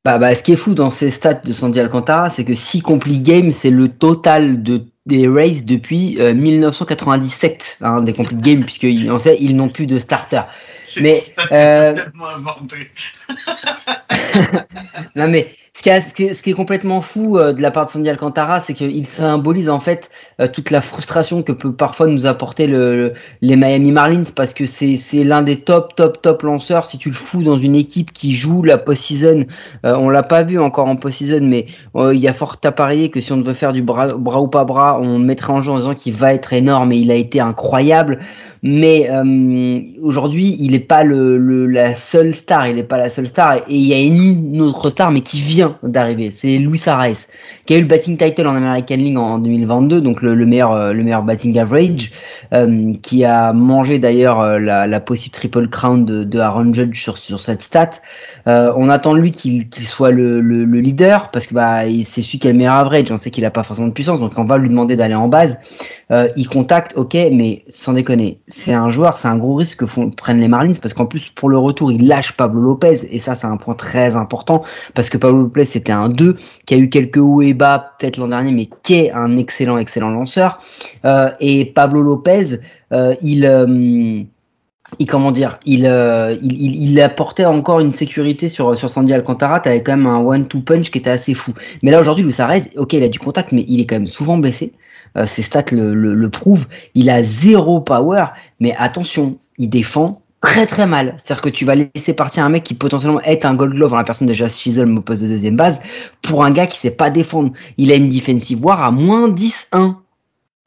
Bah, 0.05 0.17
bah, 0.17 0.36
ce 0.36 0.43
qui 0.43 0.51
est 0.51 0.57
fou 0.57 0.74
dans 0.74 0.91
ces 0.91 1.10
stats 1.10 1.36
de 1.36 1.53
Sandy 1.53 1.79
Alcantara, 1.79 2.29
c'est 2.29 2.43
que 2.43 2.53
6 2.53 2.81
complete 2.81 3.24
games, 3.24 3.51
c'est 3.51 3.69
le 3.69 3.88
total 3.88 4.62
de 4.62 4.86
des 5.05 5.27
Rays 5.27 5.62
depuis 5.63 6.17
euh, 6.19 6.33
1997, 6.33 7.77
hein, 7.81 8.01
des 8.01 8.13
complete 8.13 8.41
games, 8.41 8.63
puisqu'on 8.65 9.19
sait 9.19 9.38
ils 9.39 9.55
n'ont 9.55 9.69
plus 9.69 9.88
de 9.88 10.00
starter. 10.00 10.41
Mais 11.01 11.24
euh... 11.51 11.95
non 15.15 15.27
mais 15.27 15.49
ce 15.75 16.13
qui, 16.13 16.49
est, 16.49 16.53
complètement 16.53 17.01
fou 17.01 17.37
euh, 17.37 17.51
de 17.51 17.61
la 17.61 17.71
part 17.71 17.85
de 17.85 17.89
Sandy 17.89 18.07
Alcantara, 18.07 18.59
c'est 18.59 18.75
qu'il 18.75 19.07
symbolise 19.07 19.69
en 19.69 19.79
fait 19.79 20.11
euh, 20.39 20.47
toute 20.47 20.69
la 20.69 20.81
frustration 20.81 21.41
que 21.41 21.51
peut 21.51 21.73
parfois 21.73 22.05
nous 22.07 22.27
apporter 22.27 22.67
le, 22.67 22.95
le 22.95 23.13
les 23.41 23.55
Miami 23.55 23.91
Marlins 23.91 24.23
parce 24.35 24.53
que 24.53 24.67
c'est 24.67 25.23
l'un 25.23 25.41
des 25.41 25.59
top 25.61 25.95
top 25.95 26.21
top 26.21 26.43
lanceurs. 26.43 26.85
Si 26.85 26.99
tu 26.99 27.09
le 27.09 27.15
fous 27.15 27.41
dans 27.41 27.57
une 27.57 27.75
équipe 27.75 28.13
qui 28.13 28.35
joue 28.35 28.61
la 28.61 28.77
post-season, 28.77 29.45
euh, 29.85 29.95
on 29.97 30.09
l'a 30.09 30.23
pas 30.23 30.43
vu 30.43 30.59
encore 30.59 30.87
en 30.87 30.95
post-season, 30.95 31.41
mais 31.41 31.65
il 31.95 32.19
y 32.19 32.27
a 32.27 32.33
fort 32.33 32.57
à 32.63 32.71
parier 32.71 33.09
que 33.09 33.19
si 33.19 33.31
on 33.33 33.37
devait 33.37 33.55
faire 33.55 33.73
du 33.73 33.81
bras, 33.81 34.13
bras 34.13 34.41
ou 34.41 34.47
pas 34.47 34.65
bras, 34.65 34.99
on 35.01 35.17
mettrait 35.17 35.53
en 35.53 35.61
jeu 35.61 35.71
en 35.71 35.77
disant 35.77 35.95
qu'il 35.95 36.13
va 36.13 36.33
être 36.33 36.53
énorme 36.53 36.91
et 36.91 36.97
il 36.97 37.11
a 37.11 37.15
été 37.15 37.39
incroyable 37.39 38.19
mais 38.63 39.10
euh, 39.12 39.82
aujourd'hui 40.01 40.55
il 40.60 40.72
n'est 40.72 40.79
pas 40.79 41.03
le, 41.03 41.38
le, 41.38 41.67
la 41.67 41.96
seule 41.96 42.34
star, 42.34 42.67
il 42.67 42.77
n'est 42.77 42.84
pas 42.84 42.98
la 42.98 43.10
seule 43.10 43.27
star, 43.27 43.58
et 43.58 43.63
il 43.67 43.86
y 43.86 43.93
a 43.93 44.00
une 44.00 44.62
autre 44.62 44.89
star 44.89 45.12
mais 45.12 45.22
qui 45.22 45.41
vient 45.41 45.77
d'arriver, 45.84 46.32
c'est 46.32 46.58
Luis 46.58 46.82
Arraez, 46.88 47.27
qui 47.65 47.74
a 47.74 47.77
eu 47.77 47.82
le 47.82 47.88
batting 47.88 48.17
title 48.17 48.48
en 48.48 48.55
American 48.55 48.96
League 48.96 49.17
en 49.17 49.38
2022, 49.39 50.01
donc 50.01 50.22
le, 50.22 50.34
le 50.34 50.46
meilleur 50.46 50.72
euh, 50.72 50.93
le 50.93 51.03
meilleur 51.03 51.24
batting 51.24 51.58
average, 51.60 52.12
euh, 52.53 52.93
qui 53.01 53.25
a 53.25 53.51
mangé 53.51 54.00
d'ailleurs 54.00 54.39
euh, 54.39 54.60
la, 54.60 54.88
la, 54.88 55.00
possible 55.00 55.34
triple 55.34 55.67
crown 55.67 56.05
de, 56.05 56.24
de 56.24 56.39
Aaron 56.39 56.74
Judge 56.74 57.01
sur, 57.01 57.17
sur 57.17 57.39
cette 57.39 57.62
stat. 57.62 57.89
Euh, 58.47 58.73
on 58.75 58.89
attend 58.89 59.13
de 59.13 59.19
lui 59.19 59.31
qu'il 59.31 59.69
qu 59.69 59.83
soit 59.83 60.12
le, 60.12 60.41
le, 60.41 60.65
le, 60.65 60.79
leader 60.79 61.31
parce 61.31 61.47
que 61.47 61.53
bah 61.53 61.81
c'est 62.03 62.21
celui 62.21 62.39
qui 62.39 62.47
a 62.47 62.51
le 62.51 62.57
meilleur 62.57 62.73
average. 62.75 63.12
On 63.12 63.17
sait 63.17 63.31
qu'il 63.31 63.45
a 63.45 63.51
pas 63.51 63.63
forcément 63.63 63.88
de 63.88 63.93
puissance, 63.93 64.19
donc 64.19 64.33
on 64.38 64.43
va 64.43 64.57
lui 64.57 64.69
demander 64.69 64.95
d'aller 64.95 65.15
en 65.15 65.27
base. 65.27 65.57
Euh, 66.12 66.27
il 66.35 66.47
contacte, 66.50 66.93
ok, 66.95 67.13
mais 67.31 67.63
sans 67.69 67.93
déconner, 67.93 68.39
c'est 68.47 68.73
un 68.73 68.89
joueur, 68.89 69.17
c'est 69.17 69.27
un 69.27 69.38
gros 69.38 69.55
risque 69.55 69.85
que 69.85 70.09
prennent 70.15 70.39
les 70.39 70.47
Marlins 70.47 70.73
parce 70.81 70.93
qu'en 70.93 71.05
plus 71.05 71.29
pour 71.29 71.50
le 71.50 71.57
retour 71.57 71.91
il 71.91 72.07
lâche 72.07 72.33
Pablo 72.33 72.62
Lopez 72.62 73.07
et 73.09 73.19
ça 73.19 73.35
c'est 73.35 73.47
un 73.47 73.57
point 73.57 73.75
très 73.75 74.15
important 74.15 74.63
parce 74.93 75.09
que 75.09 75.17
Pablo 75.17 75.43
Lopez 75.43 75.65
c'était 75.65 75.91
un 75.91 76.09
2 76.09 76.38
qui 76.65 76.73
a 76.73 76.77
eu 76.77 76.89
quelques 76.89 77.17
hauts 77.17 77.41
et 77.41 77.53
bas 77.53 77.93
peut-être 77.97 78.17
l'an 78.17 78.27
dernier, 78.27 78.51
mais 78.51 78.67
qui 78.83 78.95
est 78.95 79.12
un 79.12 79.38
excellent 79.38 79.77
excellent 79.77 80.09
lanceur. 80.09 80.57
Euh, 81.05 81.31
et 81.39 81.65
Pablo 81.65 82.01
Lopez, 82.01 82.59
euh, 82.91 83.15
il 85.00 85.07
comment 85.07 85.31
dire, 85.31 85.59
il, 85.65 85.85
euh, 85.85 86.35
il, 86.41 87.00
apportait 87.01 87.45
encore 87.45 87.79
une 87.79 87.91
sécurité 87.91 88.50
sur, 88.50 88.77
sur 88.77 88.89
Sandy 88.89 89.13
Alcantara. 89.13 89.59
T'avais 89.59 89.83
quand 89.83 89.95
même 89.97 90.07
un 90.07 90.19
one-two 90.19 90.62
punch 90.62 90.91
qui 90.91 90.97
était 90.97 91.09
assez 91.09 91.33
fou. 91.33 91.53
Mais 91.81 91.91
là 91.91 92.00
aujourd'hui, 92.00 92.25
Arez, 92.39 92.63
ok, 92.77 92.93
il 92.93 93.03
a 93.03 93.09
du 93.09 93.19
contact, 93.19 93.51
mais 93.51 93.65
il 93.67 93.79
est 93.79 93.85
quand 93.85 93.95
même 93.95 94.07
souvent 94.07 94.38
blessé. 94.38 94.73
Euh, 95.15 95.27
ses 95.27 95.43
stats 95.43 95.65
le, 95.71 95.93
le, 95.93 96.29
prouvent. 96.29 96.65
Il 96.95 97.09
a 97.09 97.21
zéro 97.21 97.81
power, 97.81 98.25
mais 98.59 98.75
attention, 98.77 99.38
il 99.59 99.69
défend 99.69 100.21
très 100.41 100.65
très 100.65 100.88
mal. 100.88 101.15
C'est-à-dire 101.17 101.41
que 101.41 101.50
tu 101.50 101.65
vas 101.65 101.75
laisser 101.75 102.13
partir 102.13 102.43
un 102.43 102.50
mec 102.50 102.63
qui 102.63 102.73
potentiellement 102.73 103.21
est 103.21 103.45
un 103.45 103.53
gold 103.53 103.73
glove 103.75 103.93
en 103.93 103.97
la 103.97 104.03
personne 104.03 104.33
Jazz 104.33 104.57
Chisholm 104.57 104.97
au 104.97 105.01
poste 105.01 105.21
de 105.21 105.27
deuxième 105.27 105.55
base 105.55 105.81
pour 106.21 106.43
un 106.43 106.51
gars 106.51 106.67
qui 106.67 106.79
sait 106.79 106.95
pas 106.95 107.12
défendre. 107.12 107.51
Il 107.77 107.91
a 107.91 107.95
une 107.95 108.09
defensive 108.09 108.63
war 108.63 108.83
à 108.83 108.91
moins 108.91 109.29
10-1. 109.29 109.95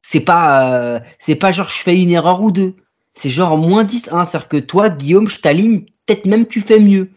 C'est 0.03 0.21
pas, 0.21 0.73
euh, 0.73 1.01
c'est 1.19 1.35
pas 1.35 1.51
genre 1.51 1.69
je 1.69 1.83
fais 1.83 2.01
une 2.01 2.11
erreur 2.11 2.41
ou 2.41 2.53
deux 2.53 2.77
c'est 3.17 3.31
genre 3.31 3.59
moins 3.59 3.83
10 3.85 4.11
1. 4.13 4.25
C'est-à-dire 4.25 4.49
que 4.49 4.57
toi, 4.59 4.91
Guillaume, 4.91 5.29
je 5.29 5.41
t'aligne, 5.41 5.87
peut-être 6.07 6.27
même 6.27 6.47
tu 6.47 6.61
fais 6.61 6.79
mieux. 6.79 7.11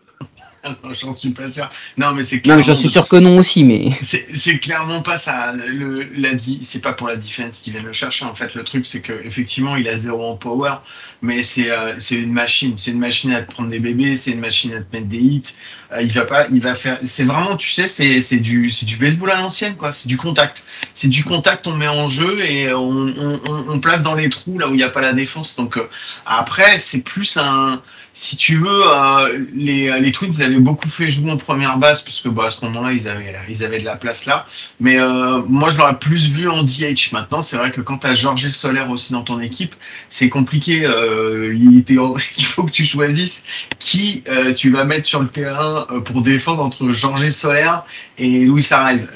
J'en 1.01 1.13
suis 1.13 1.31
pas 1.31 1.49
sûr. 1.49 1.69
Non, 1.97 2.13
mais 2.13 2.23
c'est 2.23 2.45
Non, 2.45 2.55
mais 2.55 2.63
j'en 2.63 2.75
suis 2.75 2.89
sûr 2.89 3.07
que 3.07 3.15
non 3.15 3.37
aussi, 3.37 3.63
mais. 3.63 3.89
C'est 4.01 4.59
clairement 4.59 5.01
pas 5.01 5.17
ça. 5.17 5.53
Le, 5.53 6.07
la 6.17 6.29
c'est 6.61 6.81
pas 6.81 6.93
pour 6.93 7.07
la 7.07 7.15
defense 7.15 7.59
qui 7.59 7.71
vient 7.71 7.81
le 7.81 7.93
chercher. 7.93 8.25
En 8.25 8.35
fait, 8.35 8.55
le 8.55 8.63
truc, 8.63 8.85
c'est 8.85 9.01
que 9.01 9.13
effectivement, 9.25 9.75
il 9.75 9.87
a 9.87 9.95
zéro 9.95 10.23
en 10.23 10.35
power, 10.35 10.75
mais 11.21 11.43
c'est 11.43 11.69
euh, 11.71 11.95
c'est 11.97 12.15
une 12.15 12.31
machine. 12.31 12.77
C'est 12.77 12.91
une 12.91 12.99
machine 12.99 13.33
à 13.33 13.41
te 13.41 13.51
prendre 13.51 13.69
des 13.69 13.79
bébés, 13.79 14.17
c'est 14.17 14.31
une 14.31 14.39
machine 14.39 14.73
à 14.73 14.81
te 14.81 14.95
mettre 14.95 15.07
des 15.07 15.17
hits. 15.17 15.43
Euh, 15.91 16.01
il 16.01 16.11
va 16.13 16.25
pas, 16.25 16.47
il 16.51 16.61
va 16.61 16.75
faire. 16.75 16.99
C'est 17.05 17.23
vraiment, 17.23 17.57
tu 17.57 17.71
sais, 17.71 17.87
c'est 17.87 18.21
c'est 18.21 18.37
du 18.37 18.69
c'est 18.69 18.85
du 18.85 18.97
baseball 18.97 19.31
à 19.31 19.35
l'ancienne, 19.35 19.75
quoi. 19.75 19.91
C'est 19.91 20.07
du 20.07 20.17
contact. 20.17 20.63
C'est 20.93 21.09
du 21.09 21.23
contact. 21.23 21.67
On 21.67 21.73
met 21.75 21.87
en 21.87 22.09
jeu 22.09 22.45
et 22.45 22.73
on, 22.73 22.89
on, 22.89 23.39
on, 23.69 23.79
place 23.79 24.03
dans 24.03 24.15
les 24.15 24.29
trous 24.29 24.59
là 24.59 24.67
où 24.67 24.73
il 24.73 24.77
n'y 24.77 24.83
a 24.83 24.89
pas 24.89 25.01
la 25.01 25.13
défense. 25.13 25.55
Donc 25.55 25.77
euh, 25.77 25.89
après, 26.25 26.79
c'est 26.79 27.01
plus 27.01 27.37
un 27.37 27.81
si 28.13 28.37
tu 28.37 28.57
veux, 28.57 28.83
euh, 28.87 29.45
les, 29.53 29.99
les 29.99 30.11
Twins 30.11 30.31
ils 30.33 30.43
avaient 30.43 30.59
beaucoup 30.59 30.87
fait 30.87 31.09
jouer 31.09 31.31
en 31.31 31.37
première 31.37 31.77
base 31.77 32.01
parce 32.03 32.21
que 32.21 32.29
bah, 32.29 32.45
à 32.47 32.51
ce 32.51 32.63
moment-là 32.65 32.91
ils 32.91 33.07
avaient 33.07 33.33
ils 33.49 33.63
avaient 33.63 33.79
de 33.79 33.85
la 33.85 33.95
place 33.95 34.25
là. 34.25 34.45
Mais 34.79 34.99
euh, 34.99 35.41
moi 35.47 35.69
je 35.69 35.77
l'aurais 35.77 35.97
plus 35.97 36.29
vu 36.29 36.49
en 36.49 36.63
DH. 36.63 37.11
Maintenant 37.13 37.41
c'est 37.41 37.57
vrai 37.57 37.71
que 37.71 37.81
quand 37.81 37.99
t'as 37.99 38.15
Georges 38.15 38.49
Solaire 38.49 38.89
aussi 38.89 39.13
dans 39.13 39.23
ton 39.23 39.39
équipe, 39.39 39.75
c'est 40.09 40.29
compliqué. 40.29 40.85
Euh, 40.85 41.53
il, 41.55 42.45
faut 42.45 42.63
que 42.63 42.71
tu 42.71 42.85
choisisses 42.85 43.43
qui 43.77 44.23
euh, 44.27 44.53
tu 44.53 44.69
vas 44.69 44.85
mettre 44.85 45.07
sur 45.07 45.21
le 45.21 45.27
terrain 45.27 45.87
euh, 45.91 46.01
pour 46.01 46.21
défendre 46.21 46.63
entre 46.63 46.91
Georges 46.91 47.29
Solaire 47.29 47.83
et 48.17 48.45
Louis 48.45 48.65
Arraez. 48.71 49.07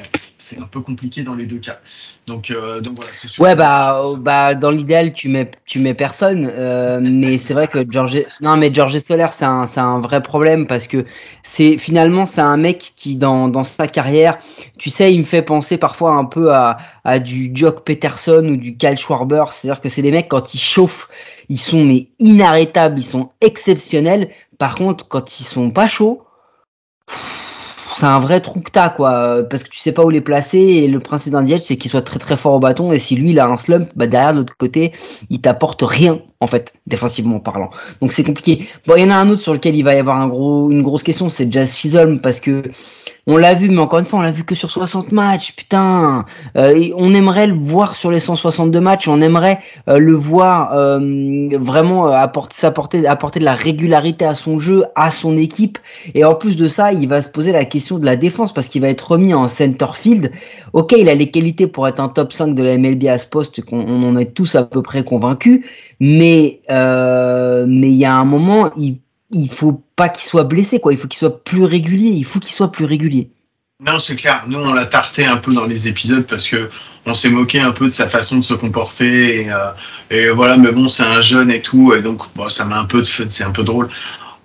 C'est 0.44 0.60
un 0.60 0.68
peu 0.68 0.82
compliqué 0.82 1.24
dans 1.24 1.36
les 1.36 1.46
deux 1.46 1.58
cas. 1.58 1.80
Donc 2.28 2.52
euh, 2.52 2.82
donc 2.82 2.96
voilà. 2.98 3.12
sûr. 3.14 3.42
Ouais, 3.42 3.56
bah, 3.56 4.04
bah 4.18 4.56
dans 4.56 4.72
l'idéal, 4.72 5.14
tu 5.14 5.30
mets, 5.30 5.50
tu 5.66 5.80
mets 5.80 5.94
personne. 5.94 6.46
euh, 6.52 7.00
mais 7.02 7.38
c'est 7.38 7.54
vrai 7.54 7.70
que 7.70 7.80
George, 7.90 8.22
non, 8.42 8.58
mais 8.58 8.74
George 8.74 9.00
Soler, 9.00 9.28
c'est 9.32 9.46
un, 9.46 9.66
c'est 9.66 9.80
un 9.80 10.02
vrai 10.02 10.22
problème 10.22 10.68
parce 10.68 10.88
que 10.88 11.06
c'est 11.44 11.78
finalement 11.78 12.26
c'est 12.26 12.42
un 12.42 12.58
mec 12.58 12.92
qui 12.98 13.16
dans, 13.16 13.48
dans 13.48 13.64
sa 13.64 13.88
carrière, 13.88 14.38
tu 14.78 14.90
sais, 14.90 15.14
il 15.14 15.20
me 15.20 15.26
fait 15.26 15.44
penser 15.44 15.78
parfois 15.78 16.12
un 16.16 16.26
peu 16.26 16.54
à, 16.54 16.76
à 17.06 17.20
du 17.20 17.52
Jock 17.54 17.86
Peterson 17.86 18.46
ou 18.50 18.58
du 18.58 18.76
Kyle 18.76 18.98
Schwarber. 18.98 19.46
C'est-à-dire 19.52 19.80
que 19.80 19.88
c'est 19.88 20.02
des 20.02 20.12
mecs 20.12 20.28
quand 20.28 20.54
ils 20.54 20.60
chauffent, 20.60 21.08
ils 21.48 21.58
sont 21.60 21.86
mais 21.86 22.10
inarrêtables, 22.20 23.00
ils 23.00 23.06
sont 23.06 23.32
exceptionnels. 23.40 24.30
Par 24.58 24.76
contre, 24.76 25.08
quand 25.08 25.40
ils 25.40 25.46
sont 25.46 25.72
pas 25.72 25.88
chauds, 25.88 26.24
c'est 27.98 28.06
un 28.06 28.20
vrai 28.20 28.42
trou 28.42 28.60
que 28.60 28.72
t'as 28.72 28.90
quoi. 28.90 29.44
Parce 29.50 29.64
que 29.64 29.70
tu 29.70 29.80
sais 29.80 29.92
pas 29.92 30.04
où 30.04 30.10
les 30.10 30.22
placer 30.22 30.58
et 30.58 30.88
le 30.88 31.00
principe 31.00 31.34
d'un 31.34 31.46
c'est 31.60 31.78
qu'il 31.78 31.92
soit 31.92 32.02
très 32.02 32.20
très 32.20 32.38
fort 32.38 32.54
au 32.54 32.60
bâton 32.60 32.92
et 32.92 33.00
si 33.00 33.16
lui 33.16 33.32
il 33.32 33.40
a 33.40 33.48
un 33.48 33.58
slump 33.58 33.90
bah 33.96 34.08
derrière 34.08 34.34
de 34.34 34.40
l'autre 34.40 34.56
côté 34.58 34.94
il 35.30 35.42
t'apporte 35.42 35.82
rien 35.84 36.20
en 36.40 36.48
fait 36.48 36.74
défensivement 36.88 37.40
parlant. 37.40 37.70
Donc 38.02 38.12
c'est 38.12 38.24
compliqué. 38.24 38.68
Bon 38.88 38.96
il 38.96 39.04
y 39.04 39.06
en 39.06 39.12
a 39.12 39.16
un 39.16 39.30
autre 39.30 39.42
sur 39.42 39.54
lequel 39.54 39.76
il 39.76 39.84
va 39.84 39.94
y 39.94 40.00
avoir 40.00 40.18
un 40.18 40.28
gros 40.28 40.72
une 40.72 40.82
grosse 40.82 41.04
question 41.04 41.30
c'est 41.30 41.52
Jazz 41.52 41.76
Chisholm 41.76 42.22
parce 42.22 42.40
que 42.40 42.64
on 43.28 43.38
l'a 43.38 43.54
vu 43.54 43.70
mais 43.70 43.80
encore 43.80 44.00
une 44.00 44.06
fois 44.06 44.20
on 44.20 44.22
l'a 44.22 44.32
vu 44.32 44.44
que 44.44 44.56
sur 44.56 44.70
60 44.70 45.12
matchs 45.12 45.56
putain 45.56 46.26
Euh, 46.58 46.90
on 46.96 47.14
aimerait 47.14 47.48
le 47.48 47.56
voir 47.56 47.96
sur 47.96 48.12
les 48.12 48.20
162 48.20 48.80
matchs 48.80 49.08
on 49.08 49.22
aimerait 49.22 49.60
euh, 49.88 49.98
le 49.98 50.14
voir 50.14 50.74
euh, 50.74 51.00
vraiment 51.60 52.08
euh, 52.08 52.12
apporter 52.12 52.56
s'apporter 52.56 53.08
apporter 53.08 53.40
de 53.40 53.46
la 53.46 53.56
régularité 53.56 54.26
à 54.26 54.36
son 54.36 54.58
jeu 54.58 54.86
à 54.96 55.12
son 55.12 55.38
équipe 55.38 55.78
et 56.14 56.26
en 56.26 56.36
plus 56.36 56.56
de 56.56 56.68
ça, 56.68 56.92
il 56.92 57.08
va 57.08 57.22
se 57.22 57.30
poser 57.30 57.52
la 57.52 57.66
question 57.66 58.00
de 58.00 58.06
la 58.06 58.16
défense 58.16 58.54
parce 58.54 58.68
qu'il 58.68 58.82
va 58.82 58.90
être 58.90 59.12
remis 59.12 59.34
en 59.34 59.48
center 59.48 59.88
field. 59.94 60.32
Ok, 60.74 60.94
il 60.98 61.10
a 61.10 61.14
les 61.14 61.32
qualités 61.32 61.68
pour 61.68 61.88
être 61.88 62.00
un 62.00 62.10
top 62.10 62.34
5 62.34 62.56
de 62.56 62.64
la 62.64 62.78
MLB 62.78 63.06
à 63.08 63.18
ce 63.18 63.28
poste, 63.28 63.64
qu'on 63.64 63.80
on 63.80 64.04
en 64.08 64.18
est 64.18 64.34
tous 64.34 64.56
à 64.56 64.66
peu 64.66 64.82
près 64.82 65.04
convaincus. 65.04 65.66
Mais 66.00 66.62
euh, 66.70 67.66
mais 67.68 67.90
il 67.90 67.96
y 67.96 68.06
a 68.06 68.16
un 68.16 68.26
moment, 68.26 68.72
il 68.78 69.00
il 69.34 69.50
faut 69.50 69.84
pas 69.96 70.10
qu'il 70.10 70.26
soit 70.26 70.44
blessé, 70.44 70.80
quoi. 70.80 70.94
Il 70.94 71.00
faut 71.00 71.08
qu'il 71.08 71.20
soit 71.20 71.44
plus 71.44 71.64
régulier. 71.64 72.10
Il 72.10 72.26
faut 72.26 72.40
qu'il 72.40 72.54
soit 72.54 72.72
plus 72.72 72.86
régulier. 72.86 73.30
Non, 73.80 74.00
c'est 74.00 74.16
clair. 74.16 74.44
Nous, 74.48 74.60
on 74.60 74.74
l'a 74.74 74.86
tarté 74.86 75.26
un 75.26 75.38
peu 75.38 75.54
dans 75.54 75.66
les 75.66 75.88
épisodes 75.88 76.26
parce 76.26 76.48
que 76.48 76.70
on 77.06 77.14
s'est 77.14 77.30
moqué 77.30 77.60
un 77.60 77.72
peu 77.72 77.88
de 77.88 77.92
sa 77.92 78.08
façon 78.08 78.38
de 78.38 78.44
se 78.44 78.54
comporter 78.54 79.42
et, 79.42 79.48
euh, 79.52 80.34
voilà. 80.34 80.56
Mais 80.58 80.72
bon, 80.72 80.88
c'est 80.88 81.04
un 81.04 81.20
jeune 81.22 81.52
et 81.52 81.62
tout, 81.62 81.94
et 81.94 82.02
donc 82.02 82.22
bon, 82.36 82.48
ça 82.50 82.66
m'a 82.66 82.80
un 82.80 82.86
peu 82.86 83.02
de. 83.02 83.06
C'est 83.06 83.44
un 83.44 83.52
peu 83.52 83.64
drôle. 83.64 83.90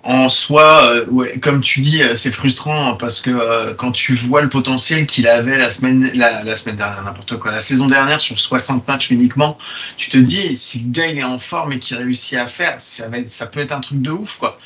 En 0.09 0.27
soi, 0.29 0.89
euh, 0.91 1.37
comme 1.39 1.61
tu 1.61 1.81
dis, 1.81 2.01
euh, 2.01 2.15
c'est 2.15 2.31
frustrant 2.31 2.95
parce 2.95 3.21
que 3.21 3.29
euh, 3.29 3.75
quand 3.75 3.91
tu 3.91 4.15
vois 4.15 4.41
le 4.41 4.49
potentiel 4.49 5.05
qu'il 5.05 5.27
avait 5.27 5.55
la 5.55 5.69
semaine, 5.69 6.09
la, 6.15 6.55
semaine 6.55 6.77
dernière, 6.77 7.03
n'importe 7.03 7.37
quoi, 7.37 7.51
la 7.51 7.61
saison 7.61 7.87
dernière 7.87 8.19
sur 8.19 8.39
60 8.39 8.87
matchs 8.87 9.11
uniquement, 9.11 9.59
tu 9.97 10.09
te 10.09 10.17
dis 10.17 10.55
si 10.55 10.79
le 10.79 10.89
gars 10.89 11.05
il 11.05 11.19
est 11.19 11.23
en 11.23 11.37
forme 11.37 11.73
et 11.73 11.79
qu'il 11.79 11.95
réussit 11.95 12.39
à 12.39 12.47
faire, 12.47 12.77
ça 12.79 13.07
peut 13.45 13.59
être 13.59 13.71
un 13.71 13.81
truc 13.81 14.01
de 14.01 14.09
ouf 14.09 14.37
quoi. 14.39 14.57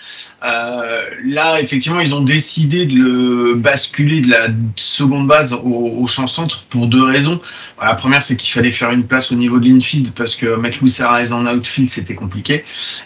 Là, 0.42 1.62
effectivement, 1.62 2.02
ils 2.02 2.14
ont 2.14 2.22
décidé 2.22 2.86
de 2.86 2.96
le 2.96 3.56
basculer 3.56 4.20
de 4.20 4.30
la 4.30 4.48
seconde 4.76 5.26
base 5.26 5.54
au, 5.54 6.06
champ 6.08 6.28
centre 6.28 6.66
pour 6.70 6.88
deux 6.88 7.04
raisons. 7.04 7.40
La 7.82 7.96
première, 7.96 8.22
c'est 8.22 8.36
qu'il 8.36 8.52
fallait 8.52 8.72
faire 8.72 8.92
une 8.92 9.06
place 9.06 9.32
au 9.32 9.36
niveau 9.36 9.60
de 9.60 9.66
l'infield 9.66 10.12
parce 10.14 10.36
que 10.36 10.58
mettre 10.58 10.80
Louis 10.82 10.94
Arraez 11.00 11.32
en 11.32 11.48
outfield, 11.48 11.90
c'était 11.90 12.16
compliqué. 12.16 12.66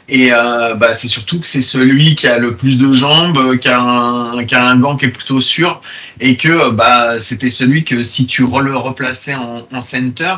Et 0.10 0.32
bah, 0.32 0.96
c'est 0.96 1.08
surtout 1.08 1.40
que 1.40 1.46
c'est 1.46 1.62
celui 1.62 2.16
qui 2.16 2.27
le 2.38 2.56
plus 2.56 2.78
de 2.78 2.94
jambes, 2.94 3.38
euh, 3.38 3.58
qui 3.58 3.70
a 3.70 3.80
un, 3.80 4.38
un 4.38 4.80
gant 4.80 4.98
qui 4.98 5.06
est 5.06 5.10
plutôt 5.10 5.42
sûr, 5.42 5.82
et 6.20 6.36
que 6.36 6.50
euh, 6.50 6.72
bah, 6.72 7.20
c'était 7.20 7.50
celui 7.50 7.84
que 7.84 8.04
si 8.04 8.28
tu 8.28 8.42
le 8.44 8.76
replaçais 8.76 9.36
en, 9.36 9.68
en 9.72 9.82
center, 9.82 10.36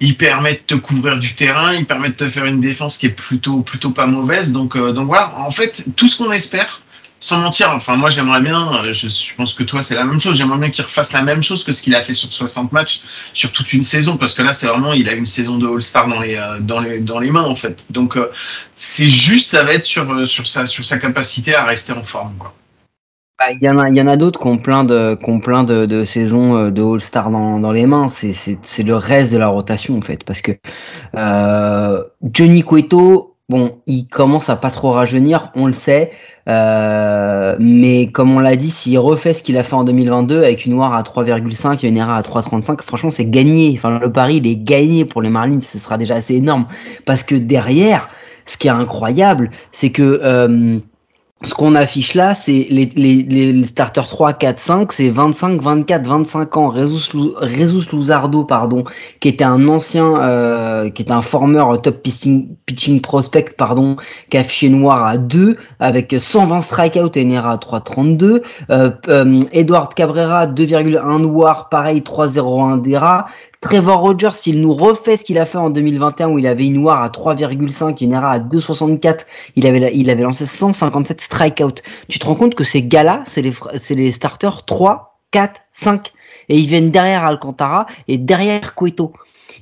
il 0.00 0.16
permet 0.16 0.54
de 0.54 0.60
te 0.66 0.74
couvrir 0.74 1.18
du 1.18 1.34
terrain, 1.34 1.72
il 1.74 1.86
permet 1.86 2.08
de 2.08 2.14
te 2.14 2.28
faire 2.28 2.44
une 2.44 2.60
défense 2.60 2.98
qui 2.98 3.06
est 3.06 3.16
plutôt 3.26 3.60
plutôt 3.60 3.90
pas 3.90 4.06
mauvaise. 4.06 4.52
Donc 4.52 4.76
euh, 4.76 4.92
donc 4.92 5.06
voilà, 5.06 5.38
en 5.38 5.50
fait, 5.50 5.84
tout 5.96 6.08
ce 6.08 6.18
qu'on 6.18 6.32
espère, 6.32 6.82
sans 7.20 7.38
mentir, 7.38 7.70
enfin 7.74 7.96
moi 7.96 8.08
j'aimerais 8.08 8.40
bien, 8.40 8.72
euh, 8.82 8.92
je, 8.94 9.08
je 9.08 9.34
pense 9.34 9.52
que 9.54 9.62
toi 9.62 9.82
c'est 9.82 9.94
la 9.94 10.04
même 10.04 10.20
chose, 10.20 10.36
j'aimerais 10.38 10.58
bien 10.58 10.70
qu'il 10.70 10.84
refasse 10.84 11.12
la 11.12 11.22
même 11.22 11.42
chose 11.42 11.64
que 11.64 11.72
ce 11.72 11.82
qu'il 11.82 11.94
a 11.94 12.02
fait 12.02 12.14
sur 12.14 12.32
60 12.32 12.72
matchs 12.72 13.02
sur 13.34 13.52
toute 13.52 13.72
une 13.74 13.84
saison, 13.84 14.16
parce 14.16 14.32
que 14.32 14.42
là 14.42 14.54
c'est 14.54 14.66
vraiment, 14.66 14.94
il 14.94 15.08
a 15.08 15.12
une 15.12 15.26
saison 15.26 15.58
de 15.58 15.68
All-Star 15.68 16.08
dans 16.08 16.20
les 16.20 16.36
euh, 16.36 16.58
dans 16.60 16.80
les 16.80 16.98
dans 17.00 17.18
les 17.18 17.30
mains 17.30 17.44
en 17.44 17.54
fait. 17.54 17.84
Donc 17.90 18.16
euh, 18.16 18.30
c'est 18.74 19.08
juste, 19.08 19.50
ça 19.50 19.62
va 19.62 19.74
être 19.74 19.84
sur 19.84 20.26
sur 20.26 20.48
sa 20.48 20.66
sur 20.66 20.84
sa 20.84 20.98
capacité 20.98 21.54
à 21.54 21.64
rester 21.64 21.92
en 21.92 22.02
forme 22.02 22.34
quoi. 22.38 22.54
Bah, 23.38 23.52
Il 23.52 23.64
y 23.64 23.70
en 23.70 23.78
a, 23.78 23.88
il 23.88 23.96
y 23.96 24.00
en 24.02 24.06
a 24.06 24.16
d'autres 24.16 24.38
qui 24.40 24.46
ont 24.46 24.58
plein 24.58 24.84
de, 24.84 25.14
qui 25.22 25.30
ont 25.30 25.40
plein 25.40 25.62
de, 25.64 25.86
de 25.86 26.04
saisons 26.04 26.70
de 26.70 26.82
All-Star 26.82 27.30
dans, 27.30 27.58
dans 27.58 27.72
les 27.72 27.86
mains. 27.86 28.08
C'est, 28.08 28.34
c'est, 28.34 28.58
c'est 28.62 28.82
le 28.82 28.96
reste 28.96 29.32
de 29.32 29.38
la 29.38 29.48
rotation 29.48 29.96
en 29.96 30.02
fait, 30.02 30.24
parce 30.24 30.42
que 30.42 30.52
euh, 31.16 32.02
Johnny 32.22 32.62
Cueto, 32.62 33.29
bon, 33.50 33.80
il 33.86 34.06
commence 34.06 34.48
à 34.48 34.54
pas 34.54 34.70
trop 34.70 34.92
rajeunir, 34.92 35.50
on 35.56 35.66
le 35.66 35.72
sait, 35.72 36.12
euh, 36.48 37.56
mais 37.58 38.06
comme 38.06 38.30
on 38.34 38.38
l'a 38.38 38.54
dit, 38.54 38.70
s'il 38.70 38.96
refait 39.00 39.34
ce 39.34 39.42
qu'il 39.42 39.58
a 39.58 39.64
fait 39.64 39.74
en 39.74 39.82
2022 39.82 40.38
avec 40.38 40.64
une 40.64 40.74
WAR 40.74 40.94
à 40.94 41.02
3,5 41.02 41.84
et 41.84 41.88
une 41.88 41.96
ERA 41.96 42.16
à 42.16 42.22
3,35, 42.22 42.80
franchement, 42.82 43.10
c'est 43.10 43.28
gagné. 43.28 43.72
Enfin, 43.74 43.98
le 43.98 44.10
pari, 44.10 44.36
il 44.36 44.46
est 44.46 44.56
gagné 44.56 45.04
pour 45.04 45.20
les 45.20 45.30
Marlins. 45.30 45.60
Ce 45.60 45.78
sera 45.80 45.98
déjà 45.98 46.14
assez 46.14 46.36
énorme, 46.36 46.66
parce 47.04 47.24
que 47.24 47.34
derrière, 47.34 48.08
ce 48.46 48.56
qui 48.56 48.68
est 48.68 48.70
incroyable, 48.70 49.50
c'est 49.72 49.90
que 49.90 50.20
euh, 50.22 50.78
ce 51.42 51.54
qu'on 51.54 51.74
affiche 51.74 52.14
là, 52.14 52.34
c'est 52.34 52.66
les, 52.68 52.84
les, 52.96 53.22
les 53.22 53.64
starters 53.64 54.06
3, 54.06 54.34
4, 54.34 54.58
5, 54.58 54.92
c'est 54.92 55.08
25, 55.08 55.62
24, 55.62 56.06
25 56.06 56.56
ans. 56.58 56.74
Jesus 56.74 57.86
Luzardo, 57.92 58.44
pardon, 58.44 58.84
qui 59.20 59.28
était 59.28 59.44
un 59.44 59.66
ancien, 59.68 60.22
euh, 60.22 60.90
qui 60.90 61.00
était 61.00 61.12
un 61.12 61.22
former 61.22 61.64
top 61.82 62.02
pitching, 62.02 62.56
pitching 62.66 63.00
prospect, 63.00 63.54
pardon, 63.56 63.96
qui 64.28 64.36
a 64.36 64.40
affiché 64.40 64.66
une 64.66 64.82
WAR 64.82 65.02
à 65.06 65.16
2, 65.16 65.56
avec 65.78 66.14
120 66.18 66.60
strikeouts 66.60 67.12
et 67.14 67.22
une 67.22 67.32
ERA 67.32 67.52
à 67.52 67.56
3,32. 67.56 68.42
Euh, 68.70 68.90
euh, 69.08 69.44
Edward 69.52 69.94
Cabrera, 69.94 70.46
2,1 70.46 71.24
WAR, 71.24 71.70
pareil, 71.70 72.02
3,01 72.02 72.82
d'ERA. 72.82 73.28
Trevor 73.60 74.00
Rogers, 74.00 74.34
s'il 74.36 74.62
nous 74.62 74.72
refait 74.72 75.18
ce 75.18 75.24
qu'il 75.24 75.38
a 75.38 75.44
fait 75.44 75.58
en 75.58 75.68
2021 75.68 76.30
où 76.30 76.38
il 76.38 76.46
avait 76.46 76.64
une 76.64 76.78
WAR 76.78 77.02
à 77.02 77.08
3,5, 77.10 78.02
une 78.02 78.12
ERA 78.12 78.32
à 78.32 78.38
2,64, 78.38 79.26
il 79.54 79.66
avait, 79.66 79.92
il 79.94 80.08
avait 80.08 80.22
lancé 80.22 80.46
157 80.46 81.20
strikeouts. 81.20 81.82
Tu 82.08 82.18
te 82.18 82.24
rends 82.24 82.36
compte 82.36 82.54
que 82.54 82.64
ces 82.64 82.82
gars-là, 82.82 83.22
c'est 83.26 83.42
les, 83.42 83.52
c'est 83.76 83.94
les 83.94 84.12
starters 84.12 84.64
3, 84.64 85.09
4, 85.30 85.60
5. 85.72 86.12
Et 86.48 86.58
ils 86.58 86.66
viennent 86.66 86.90
derrière 86.90 87.24
Alcantara 87.24 87.86
et 88.08 88.18
derrière 88.18 88.74
Cueto. 88.74 89.12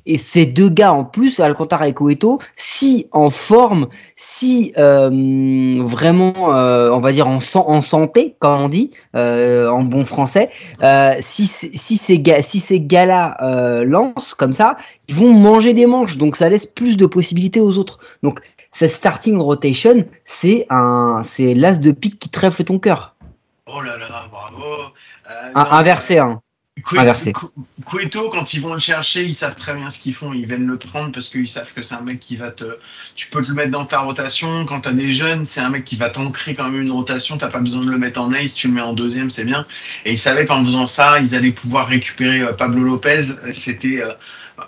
Et 0.07 0.17
ces 0.17 0.47
deux 0.47 0.71
gars 0.71 0.93
en 0.93 1.05
plus, 1.05 1.39
Alcantara 1.41 1.89
et 1.89 1.93
Cueto, 1.93 2.39
si 2.57 3.09
en 3.13 3.29
forme, 3.29 3.89
si 4.17 4.73
euh, 4.79 5.83
vraiment, 5.85 6.55
euh, 6.55 6.91
on 6.91 7.01
va 7.01 7.13
dire 7.13 7.29
en, 7.29 7.41
san- 7.41 7.65
en 7.67 7.83
santé, 7.83 8.35
comme 8.39 8.59
on 8.63 8.69
dit, 8.69 8.91
euh, 9.15 9.69
en 9.69 9.83
bon 9.83 10.07
français, 10.07 10.51
euh, 10.83 11.15
si, 11.21 11.47
si 11.47 11.97
ces 11.99 12.19
gars, 12.21 12.43
si 12.43 12.61
ces 12.61 12.81
gars-là 12.81 13.37
euh, 13.43 13.85
lancent 13.85 14.33
comme 14.35 14.55
ça, 14.55 14.79
ils 15.09 15.15
vont 15.15 15.33
manger 15.33 15.75
des 15.75 15.87
manches, 15.87 16.17
donc 16.17 16.37
ça 16.37 16.49
laisse 16.49 16.67
plus 16.67 16.97
de 16.97 17.05
possibilités 17.05 17.61
aux 17.61 17.77
autres. 17.77 17.99
Donc 18.23 18.41
cette 18.73 18.93
starting 18.93 19.39
rotation, 19.39 20.05
c'est 20.25 20.67
un, 20.71 21.23
c'est 21.23 21.53
l'as 21.55 21.79
de 21.81 21.91
pique 21.93 22.19
qui 22.19 22.31
trèfle 22.31 22.65
ton 22.65 22.79
cœur. 22.79 23.15
Oh 23.67 23.83
là 23.83 23.99
là, 23.99 24.27
bravo. 24.31 24.93
Euh, 25.31 25.53
non, 25.55 25.73
Inversé, 25.73 26.19
hein. 26.19 26.41
Cu- 27.33 27.47
Cueto, 27.85 28.31
quand 28.31 28.55
ils 28.55 28.61
vont 28.61 28.73
le 28.75 28.79
chercher, 28.81 29.25
ils 29.25 29.35
savent 29.35 29.57
très 29.57 29.75
bien 29.75 29.91
ce 29.91 29.99
qu'ils 29.99 30.15
font. 30.15 30.33
Ils 30.33 30.47
viennent 30.47 30.67
le 30.67 30.79
prendre 30.79 31.11
parce 31.13 31.29
qu'ils 31.29 31.49
savent 31.49 31.73
que 31.75 31.83
c'est 31.83 31.97
un 31.97 32.03
mec 32.03 32.21
qui 32.21 32.37
va 32.37 32.53
te. 32.53 32.79
Tu 33.17 33.29
peux 33.31 33.43
te 33.43 33.49
le 33.49 33.55
mettre 33.55 33.73
dans 33.73 33.85
ta 33.85 33.99
rotation. 33.99 34.65
Quand 34.65 34.83
t'as 34.83 34.93
des 34.93 35.11
jeunes, 35.11 35.45
c'est 35.45 35.61
un 35.61 35.71
mec 35.71 35.85
qui 35.85 35.97
va 35.97 36.09
t'ancrer 36.11 36.55
quand 36.55 36.71
même 36.71 36.81
une 36.83 36.93
rotation. 36.93 37.37
T'as 37.37 37.49
pas 37.49 37.59
besoin 37.59 37.85
de 37.85 37.91
le 37.91 37.99
mettre 37.99 38.21
en 38.21 38.33
ace. 38.33 38.55
Tu 38.55 38.69
le 38.69 38.75
mets 38.75 38.81
en 38.81 38.93
deuxième, 38.93 39.29
c'est 39.31 39.45
bien. 39.45 39.67
Et 40.05 40.13
ils 40.13 40.19
savaient 40.19 40.47
qu'en 40.47 40.65
faisant 40.65 40.87
ça, 40.87 41.19
ils 41.21 41.35
allaient 41.35 41.51
pouvoir 41.53 41.89
récupérer 41.89 42.41
euh, 42.43 42.53
Pablo 42.53 42.83
Lopez. 42.85 43.23
C'était. 43.55 44.03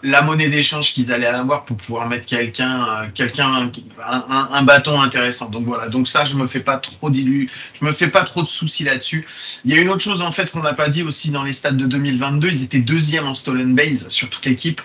La 0.03 0.22
monnaie 0.22 0.48
d'échange 0.48 0.94
qu'ils 0.94 1.12
allaient 1.12 1.26
avoir 1.26 1.64
pour 1.64 1.76
pouvoir 1.76 2.09
mettre 2.09 2.26
quelqu'un, 2.26 2.87
euh, 2.87 3.07
quelqu'un, 3.14 3.70
un, 4.05 4.48
un, 4.53 4.62
bâton 4.62 5.00
intéressant. 5.00 5.48
Donc 5.48 5.64
voilà. 5.64 5.88
Donc 5.88 6.09
ça, 6.09 6.24
je 6.24 6.37
me 6.37 6.46
fais 6.46 6.61
pas 6.61 6.79
trop 6.79 7.11
dilu, 7.11 7.50
je 7.79 7.85
me 7.85 7.92
fais 7.92 8.09
pas 8.09 8.24
trop 8.24 8.42
de 8.42 8.48
soucis 8.48 8.85
là-dessus. 8.85 9.26
Il 9.64 9.74
y 9.74 9.79
a 9.79 9.81
une 9.81 9.88
autre 9.88 10.03
chose 10.03 10.22
en 10.22 10.33
fait 10.33 10.50
qu'on 10.50 10.61
n'a 10.61 10.74
pas 10.74 10.88
dit 10.88 11.03
aussi 11.03 11.31
dans 11.31 11.42
les 11.42 11.53
stades 11.53 11.76
de 11.76 11.87
2022. 11.87 12.48
Ils 12.48 12.62
étaient 12.62 12.79
deuxième 12.79 13.26
en 13.26 13.35
stolen 13.35 13.74
base 13.74 14.09
sur 14.09 14.31
toute 14.31 14.44
l'équipe. 14.46 14.81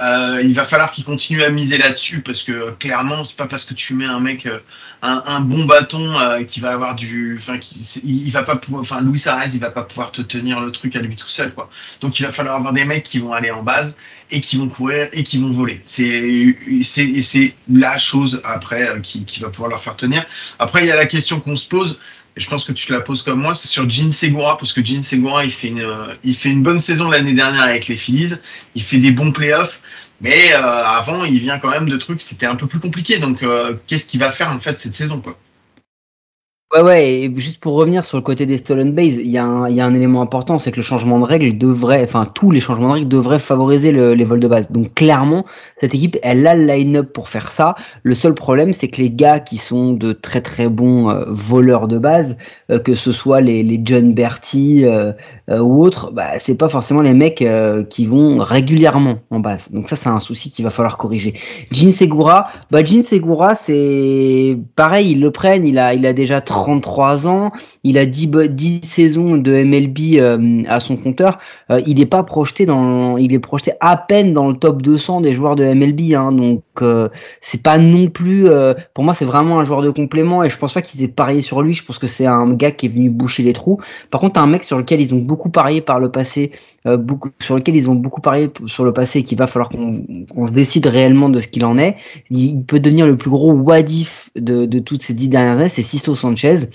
Euh, 0.00 0.40
il 0.44 0.54
va 0.54 0.64
falloir 0.64 0.92
qu'ils 0.92 1.04
continuent 1.04 1.42
à 1.42 1.50
miser 1.50 1.76
là-dessus 1.76 2.20
parce 2.20 2.42
que 2.42 2.70
clairement, 2.78 3.24
c'est 3.24 3.36
pas 3.36 3.46
parce 3.46 3.64
que 3.64 3.74
tu 3.74 3.94
mets 3.94 4.04
un 4.04 4.20
mec, 4.20 4.46
euh, 4.46 4.60
un, 5.02 5.24
un 5.26 5.40
bon 5.40 5.64
bâton 5.64 6.18
euh, 6.18 6.44
qui 6.44 6.60
va 6.60 6.70
avoir 6.70 6.94
du, 6.94 7.36
enfin, 7.40 7.58
il 8.04 8.30
va 8.30 8.44
pas 8.44 8.54
pouvoir, 8.54 8.82
enfin, 8.82 9.00
Louis 9.00 9.20
Arès, 9.26 9.54
il 9.54 9.60
va 9.60 9.70
pas 9.70 9.82
pouvoir 9.82 10.12
te 10.12 10.22
tenir 10.22 10.60
le 10.60 10.70
truc 10.70 10.94
à 10.94 11.00
lui 11.00 11.16
tout 11.16 11.28
seul, 11.28 11.52
quoi. 11.52 11.68
Donc 12.00 12.20
il 12.20 12.26
va 12.26 12.32
falloir 12.32 12.54
avoir 12.56 12.72
des 12.72 12.84
mecs 12.84 13.02
qui 13.02 13.18
vont 13.18 13.32
aller 13.32 13.50
en 13.50 13.64
base 13.64 13.96
et 14.30 14.40
qui 14.40 14.56
vont 14.56 14.68
courir 14.68 15.08
et 15.12 15.24
qui 15.24 15.38
vont 15.38 15.50
voler. 15.50 15.80
C'est 15.84 16.56
c'est 16.82 17.54
la 17.70 17.98
chose 17.98 18.40
après 18.44 18.88
euh, 18.88 19.00
qui, 19.00 19.24
qui 19.24 19.40
va 19.40 19.48
pouvoir 19.48 19.70
leur 19.70 19.82
faire 19.82 19.96
tenir. 19.96 20.24
Après 20.58 20.82
il 20.82 20.86
y 20.86 20.90
a 20.90 20.96
la 20.96 21.06
question 21.06 21.40
qu'on 21.40 21.56
se 21.56 21.68
pose 21.68 21.98
et 22.36 22.40
je 22.40 22.48
pense 22.48 22.64
que 22.64 22.72
tu 22.72 22.86
te 22.86 22.92
la 22.92 23.00
poses 23.00 23.22
comme 23.22 23.40
moi, 23.40 23.54
c'est 23.54 23.68
sur 23.68 23.88
Jean 23.88 24.12
Segura 24.12 24.58
parce 24.58 24.72
que 24.72 24.84
Jean 24.84 25.02
Segura 25.02 25.44
il 25.44 25.50
fait 25.50 25.68
une 25.68 25.80
euh, 25.80 26.14
il 26.24 26.36
fait 26.36 26.50
une 26.50 26.62
bonne 26.62 26.80
saison 26.80 27.10
l'année 27.10 27.34
dernière 27.34 27.62
avec 27.62 27.88
les 27.88 27.96
Phillies, 27.96 28.34
il 28.74 28.82
fait 28.82 28.98
des 28.98 29.12
bons 29.12 29.32
playoffs. 29.32 29.80
Mais 30.20 30.52
euh, 30.52 30.60
avant, 30.60 31.24
il 31.24 31.38
vient 31.38 31.60
quand 31.60 31.70
même 31.70 31.88
de 31.88 31.96
trucs, 31.96 32.20
c'était 32.20 32.46
un 32.46 32.56
peu 32.56 32.66
plus 32.66 32.80
compliqué. 32.80 33.20
Donc, 33.20 33.44
qu'est-ce 33.86 34.04
qu'il 34.04 34.18
va 34.18 34.32
faire 34.32 34.50
en 34.50 34.58
fait 34.58 34.80
cette 34.80 34.96
saison, 34.96 35.20
quoi? 35.20 35.38
Ouais, 36.74 36.82
ouais, 36.82 37.14
et 37.22 37.32
juste 37.34 37.60
pour 37.60 37.72
revenir 37.72 38.04
sur 38.04 38.18
le 38.18 38.22
côté 38.22 38.44
des 38.44 38.58
stolen 38.58 38.92
base, 38.92 39.14
il 39.14 39.26
y, 39.26 39.30
y 39.30 39.38
a 39.38 39.42
un 39.46 39.94
élément 39.94 40.20
important, 40.20 40.58
c'est 40.58 40.70
que 40.70 40.76
le 40.76 40.82
changement 40.82 41.18
de 41.18 41.24
règles 41.24 41.56
devrait, 41.56 42.02
enfin 42.04 42.26
tous 42.26 42.50
les 42.50 42.60
changements 42.60 42.88
de 42.88 42.92
règles 42.92 43.08
devraient 43.08 43.38
favoriser 43.38 43.90
le, 43.90 44.12
les 44.12 44.24
vols 44.24 44.38
de 44.38 44.48
base. 44.48 44.70
Donc 44.70 44.92
clairement, 44.92 45.46
cette 45.80 45.94
équipe, 45.94 46.18
elle 46.22 46.46
a 46.46 46.54
le 46.54 46.66
line-up 46.66 47.10
pour 47.14 47.30
faire 47.30 47.52
ça. 47.52 47.74
Le 48.02 48.14
seul 48.14 48.34
problème, 48.34 48.74
c'est 48.74 48.88
que 48.88 49.00
les 49.00 49.10
gars 49.10 49.40
qui 49.40 49.56
sont 49.56 49.94
de 49.94 50.12
très 50.12 50.42
très 50.42 50.68
bons 50.68 51.08
euh, 51.08 51.24
voleurs 51.28 51.88
de 51.88 51.96
base, 51.96 52.36
euh, 52.70 52.78
que 52.78 52.94
ce 52.94 53.12
soit 53.12 53.40
les, 53.40 53.62
les 53.62 53.80
John 53.82 54.12
Bertie 54.12 54.84
euh, 54.84 55.12
ou 55.48 55.82
autres, 55.82 56.12
bah, 56.12 56.38
c'est 56.38 56.58
pas 56.58 56.68
forcément 56.68 57.00
les 57.00 57.14
mecs 57.14 57.42
qui 57.88 58.04
vont 58.04 58.36
régulièrement 58.36 59.20
en 59.30 59.40
base. 59.40 59.70
Donc 59.72 59.88
ça, 59.88 59.96
c'est 59.96 60.10
un 60.10 60.20
souci 60.20 60.50
qu'il 60.50 60.66
va 60.66 60.70
falloir 60.70 60.98
corriger. 60.98 61.32
Jin 61.70 61.92
Segura, 61.92 62.48
bah 62.70 62.84
Jin 62.84 63.02
Segura, 63.02 63.54
c'est 63.54 64.58
pareil, 64.76 65.12
ils 65.12 65.20
le 65.20 65.30
prennent, 65.30 65.66
il 65.66 65.78
a, 65.78 65.94
il 65.94 66.04
a 66.04 66.12
déjà 66.12 66.42
33 66.62 67.28
ans, 67.28 67.52
il 67.84 67.98
a 67.98 68.06
10, 68.06 68.30
10 68.50 68.80
saisons 68.84 69.36
de 69.36 69.52
MLB 69.52 70.16
euh, 70.16 70.62
à 70.68 70.80
son 70.80 70.96
compteur, 70.96 71.38
euh, 71.70 71.80
il 71.86 71.98
n'est 71.98 72.06
pas 72.06 72.22
projeté 72.22 72.66
dans, 72.66 73.16
il 73.16 73.32
est 73.32 73.38
projeté 73.38 73.72
à 73.80 73.96
peine 73.96 74.32
dans 74.32 74.48
le 74.48 74.56
top 74.56 74.82
200 74.82 75.20
des 75.20 75.32
joueurs 75.32 75.56
de 75.56 75.64
MLB, 75.64 76.14
hein, 76.14 76.32
donc 76.32 76.62
euh, 76.82 77.08
c'est 77.40 77.62
pas 77.62 77.78
non 77.78 78.08
plus, 78.08 78.48
pour 78.94 79.04
moi 79.04 79.14
c'est 79.14 79.24
vraiment 79.24 79.58
un 79.58 79.64
joueur 79.64 79.82
de 79.82 79.90
complément 79.90 80.42
et 80.44 80.50
je 80.50 80.58
pense 80.58 80.72
pas 80.72 80.82
qu'ils 80.82 81.02
aient 81.02 81.08
parié 81.08 81.42
sur 81.42 81.62
lui, 81.62 81.74
je 81.74 81.84
pense 81.84 81.98
que 81.98 82.06
c'est 82.06 82.26
un 82.26 82.52
gars 82.52 82.70
qui 82.70 82.86
est 82.86 82.88
venu 82.88 83.10
boucher 83.10 83.42
les 83.42 83.52
trous. 83.52 83.80
Par 84.10 84.20
contre, 84.20 84.40
un 84.40 84.46
mec 84.46 84.64
sur 84.64 84.76
lequel 84.78 85.00
ils 85.00 85.14
ont 85.14 85.18
beaucoup 85.18 85.50
parié 85.50 85.80
par 85.80 85.98
le 86.00 86.10
passé, 86.10 86.52
beaucoup, 86.84 87.30
sur 87.40 87.56
lequel 87.56 87.76
ils 87.76 87.88
ont 87.88 87.94
beaucoup 87.94 88.20
parié 88.20 88.50
sur 88.66 88.84
le 88.84 88.92
passé 88.92 89.20
et 89.20 89.22
qu'il 89.22 89.38
va 89.38 89.46
falloir 89.46 89.68
qu'on 89.68 90.46
se 90.46 90.52
décide 90.52 90.86
réellement 90.86 91.28
de 91.28 91.40
ce 91.40 91.48
qu'il 91.48 91.64
en 91.64 91.78
est. 91.78 91.96
Il, 92.30 92.62
peut 92.62 92.80
devenir 92.80 93.06
le 93.06 93.16
plus 93.16 93.30
gros 93.30 93.52
wadif 93.52 94.30
de, 94.36 94.66
de 94.66 94.78
toutes 94.78 95.02
ces 95.02 95.14
dix 95.14 95.28
dernières 95.28 95.58
années, 95.58 95.68
c'est 95.68 95.82
Sisto 95.82 96.14
Sanchez. 96.14 96.68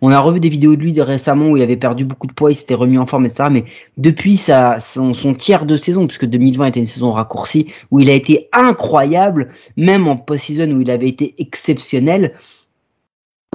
On 0.00 0.10
a 0.10 0.18
revu 0.18 0.40
des 0.40 0.48
vidéos 0.48 0.76
de 0.76 0.80
lui 0.80 0.92
récemment 1.02 1.48
où 1.48 1.56
il 1.56 1.62
avait 1.62 1.76
perdu 1.76 2.04
beaucoup 2.04 2.26
de 2.26 2.32
poids, 2.32 2.50
il 2.50 2.54
s'était 2.54 2.74
remis 2.74 2.98
en 2.98 3.06
forme, 3.06 3.26
etc. 3.26 3.48
Mais 3.50 3.64
depuis 3.96 4.36
sa, 4.36 4.78
son, 4.80 5.12
tiers 5.34 5.66
de 5.66 5.76
saison, 5.76 6.06
puisque 6.06 6.26
2020 6.26 6.66
était 6.66 6.80
une 6.80 6.86
saison 6.86 7.12
raccourcie, 7.12 7.72
où 7.90 8.00
il 8.00 8.10
a 8.10 8.14
été 8.14 8.48
incroyable, 8.52 9.49
même 9.76 10.08
en 10.08 10.16
post-season 10.16 10.70
où 10.72 10.80
il 10.80 10.90
avait 10.90 11.08
été 11.08 11.34
exceptionnel, 11.38 12.34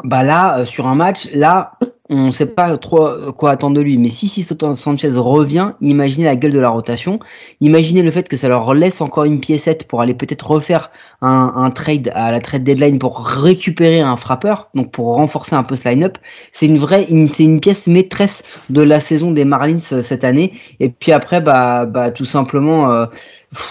bah 0.04 0.24
là, 0.24 0.60
euh, 0.60 0.66
sur 0.66 0.88
un 0.88 0.96
match, 0.96 1.30
là, 1.34 1.78
on 2.10 2.28
ne 2.28 2.32
sait 2.32 2.46
pas 2.46 2.78
trop 2.78 3.08
euh, 3.08 3.32
quoi 3.32 3.52
attendre 3.52 3.76
de 3.76 3.82
lui. 3.82 3.98
Mais 3.98 4.10
si 4.10 4.28
Sisto 4.28 4.76
Sanchez 4.76 5.12
revient, 5.16 5.72
imaginez 5.82 6.26
la 6.26 6.36
gueule 6.36 6.52
de 6.52 6.60
la 6.60 6.70
rotation. 6.70 7.20
Imaginez 7.62 8.04
le 8.04 8.12
fait 8.12 8.30
que 8.30 8.38
ça 8.38 8.48
leur 8.48 8.74
laisse 8.74 9.02
encore 9.02 9.24
une 9.24 9.40
piécette 9.40 9.88
pour 9.88 10.02
aller 10.02 10.14
peut-être 10.14 10.50
refaire 10.50 10.92
un, 11.22 11.72
trade 11.72 12.12
à 12.14 12.32
la 12.32 12.40
trade 12.40 12.64
deadline 12.64 13.00
pour 13.00 13.26
récupérer 13.26 14.02
un 14.02 14.18
frappeur, 14.18 14.70
donc 14.76 14.92
pour 14.92 15.16
renforcer 15.16 15.56
un 15.56 15.64
peu 15.64 15.76
ce 15.76 15.90
line-up. 15.90 16.20
C'est 16.52 16.68
une 16.68 16.78
vraie, 16.78 17.08
c'est 17.30 17.44
une 17.44 17.60
pièce 17.60 17.88
maîtresse 17.88 18.44
de 18.70 18.82
la 18.82 19.00
saison 19.00 19.32
des 19.32 19.46
Marlins 19.46 19.80
euh, 19.92 20.02
cette 20.04 20.24
année. 20.24 20.54
Et 20.80 20.90
puis 20.90 21.12
après, 21.12 21.42
bah, 21.42 21.86
bah 21.86 22.12
tout 22.12 22.26
simplement. 22.26 22.92
Euh, 22.92 23.06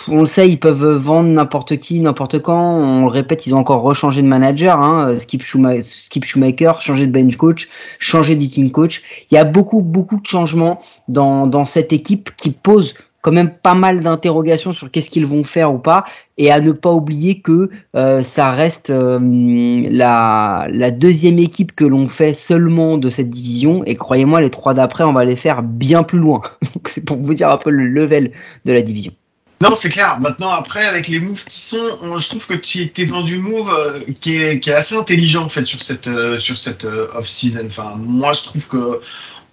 on 0.09 0.21
le 0.21 0.27
sait, 0.27 0.49
ils 0.49 0.59
peuvent 0.59 0.97
vendre 0.97 1.29
n'importe 1.29 1.77
qui, 1.79 2.01
n'importe 2.01 2.41
quand. 2.41 2.79
On 2.79 3.03
le 3.03 3.11
répète, 3.11 3.47
ils 3.47 3.55
ont 3.55 3.59
encore 3.59 3.83
rechangé 3.83 4.23
de 4.23 4.27
manager. 4.27 4.81
Hein. 4.81 5.19
Skip, 5.19 5.43
Schumacher, 5.43 6.73
changé 6.81 7.07
de 7.07 7.13
bench 7.13 7.37
coach, 7.37 7.69
changé 7.99 8.37
d'eating 8.37 8.71
coach. 8.71 9.03
Il 9.31 9.35
y 9.35 9.39
a 9.39 9.45
beaucoup, 9.45 9.83
beaucoup 9.83 10.21
de 10.21 10.27
changements 10.27 10.81
dans, 11.09 11.47
dans 11.47 11.65
cette 11.65 11.93
équipe 11.93 12.31
qui 12.37 12.51
pose 12.51 12.95
quand 13.25 13.33
même 13.33 13.51
pas 13.51 13.75
mal 13.75 14.03
d'interrogations 14.03 14.75
sur 14.75 14.91
qu'est-ce 14.91 15.09
qu'ils 15.09 15.25
vont 15.25 15.45
faire 15.45 15.73
ou 15.73 15.79
pas, 15.79 16.05
et 16.37 16.53
à 16.53 16.61
ne 16.61 16.73
pas 16.73 16.93
oublier 16.93 17.41
que 17.41 17.71
euh, 17.97 18.23
ça 18.23 18.51
reste 18.51 18.91
euh, 18.91 19.19
la, 19.91 20.67
la 20.71 20.91
deuxième 20.91 21.39
équipe 21.39 21.75
que 21.75 21.87
l'on 21.87 22.07
fait 22.07 22.35
seulement 22.35 22.99
de 22.99 23.09
cette 23.09 23.31
division, 23.31 23.83
et 23.87 23.97
croyez-moi, 23.97 24.43
les 24.43 24.51
trois 24.51 24.75
d'après, 24.75 25.05
on 25.05 25.15
va 25.15 25.25
les 25.25 25.37
faire 25.37 25.63
bien 25.63 26.03
plus 26.03 26.19
loin. 26.19 26.43
C'est 26.87 27.07
pour 27.07 27.17
vous 27.17 27.33
dire 27.33 27.49
un 27.49 27.57
peu 27.57 27.71
le 27.71 27.87
level 27.87 28.31
de 28.67 28.73
la 28.75 28.83
division. 28.83 29.13
Non, 29.61 29.75
c'est 29.75 29.89
clair. 29.91 30.19
Maintenant, 30.21 30.51
après, 30.51 30.85
avec 30.85 31.09
les 31.09 31.21
moves 31.21 31.45
qui 31.45 31.61
sont, 31.61 32.19
je 32.19 32.29
trouve 32.29 32.47
que 32.47 32.55
tu 32.55 32.83
étais 32.83 33.07
dans 33.07 33.23
du 33.23 33.39
move 33.39 33.71
euh, 33.71 34.01
qui, 34.21 34.37
est, 34.37 34.69
assez 34.69 34.97
intelligent 34.97 35.45
en 35.45 35.49
fait 35.49 35.65
sur 35.65 35.83
cette 35.83 36.09
euh, 36.09 36.39
sur 36.41 36.57
cette 36.57 36.85
euh, 36.85 37.07
off 37.15 37.29
season. 37.29 37.67
Enfin, 37.67 37.95
moi, 37.97 38.33
je 38.33 38.43
trouve 38.43 38.67
que 38.67 39.01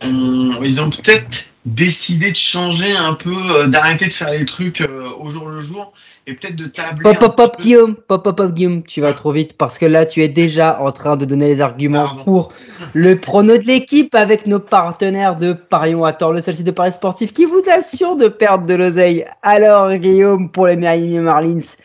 ils 0.03 0.81
ont 0.81 0.89
peut-être 0.89 1.45
décidé 1.65 2.31
de 2.31 2.35
changer 2.35 2.95
un 2.97 3.13
peu, 3.13 3.67
d'arrêter 3.67 4.07
de 4.07 4.13
faire 4.13 4.31
les 4.31 4.45
trucs 4.45 4.81
au 5.19 5.29
jour 5.29 5.47
le 5.47 5.61
jour 5.61 5.93
et 6.27 6.33
peut-être 6.33 6.55
de 6.55 6.67
tabler. 6.67 7.01
Pop, 7.03 7.19
pop, 7.19 7.35
pop, 7.35 7.57
Guillaume, 7.59 7.95
pop, 7.95 8.23
pop, 8.23 8.35
pop, 8.35 8.53
Guillaume, 8.53 8.83
tu 8.83 9.01
vas 9.01 9.13
trop 9.13 9.31
vite 9.31 9.57
parce 9.57 9.77
que 9.77 9.85
là, 9.85 10.05
tu 10.05 10.23
es 10.23 10.27
déjà 10.27 10.79
en 10.81 10.91
train 10.91 11.17
de 11.17 11.25
donner 11.25 11.47
les 11.47 11.61
arguments 11.61 12.23
pour 12.23 12.53
le 12.93 13.19
prono 13.19 13.57
de 13.57 13.63
l'équipe 13.63 14.13
avec 14.15 14.45
nos 14.45 14.59
partenaires 14.59 15.37
de 15.37 15.53
Parion 15.53 16.05
à 16.05 16.13
tort, 16.13 16.33
le 16.33 16.41
seul 16.41 16.55
site 16.55 16.65
de 16.65 16.71
paris 16.71 16.93
sportif 16.93 17.33
qui 17.33 17.45
vous 17.45 17.63
assure 17.71 18.15
de 18.15 18.27
perdre 18.27 18.65
de 18.65 18.73
l'oseille. 18.75 19.25
Alors, 19.41 19.93
Guillaume, 19.95 20.51
pour 20.51 20.67
les 20.67 20.75
Miami 20.75 21.19
Marlins, 21.19 21.75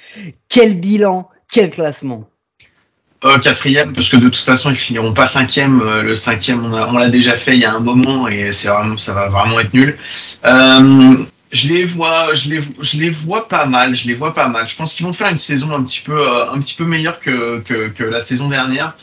quel 0.48 0.78
bilan, 0.78 1.28
quel 1.50 1.70
classement? 1.70 2.28
Euh, 3.24 3.38
quatrième, 3.38 3.94
parce 3.94 4.10
que 4.10 4.16
de 4.16 4.28
toute 4.28 4.44
façon 4.44 4.70
ils 4.70 4.76
finiront 4.76 5.14
pas 5.14 5.26
cinquième. 5.26 5.80
Euh, 5.80 6.02
le 6.02 6.14
cinquième, 6.16 6.64
on, 6.72 6.98
l'a 6.98 7.08
déjà 7.08 7.32
fait 7.32 7.54
il 7.54 7.60
y 7.60 7.64
a 7.64 7.72
un 7.72 7.80
moment 7.80 8.28
et 8.28 8.52
c'est 8.52 8.68
vraiment, 8.68 8.98
ça 8.98 9.14
va 9.14 9.28
vraiment 9.30 9.58
être 9.58 9.72
nul. 9.72 9.96
Euh, 10.44 11.16
je 11.52 11.68
les 11.68 11.84
vois, 11.84 12.34
je 12.34 12.48
les, 12.98 13.10
vois 13.10 13.48
pas 13.48 13.66
mal. 13.66 13.94
Je 13.94 14.06
les 14.08 14.14
vois 14.14 14.34
pas 14.34 14.48
mal. 14.48 14.66
Je 14.68 14.76
pense 14.76 14.94
qu'ils 14.94 15.06
vont 15.06 15.12
faire 15.12 15.30
une 15.30 15.38
saison 15.38 15.70
un 15.72 15.82
petit 15.82 16.00
peu, 16.00 16.28
euh, 16.28 16.84
meilleure 16.84 17.20
que, 17.20 18.02
la 18.02 18.20
saison 18.20 18.48
dernière. 18.48 18.96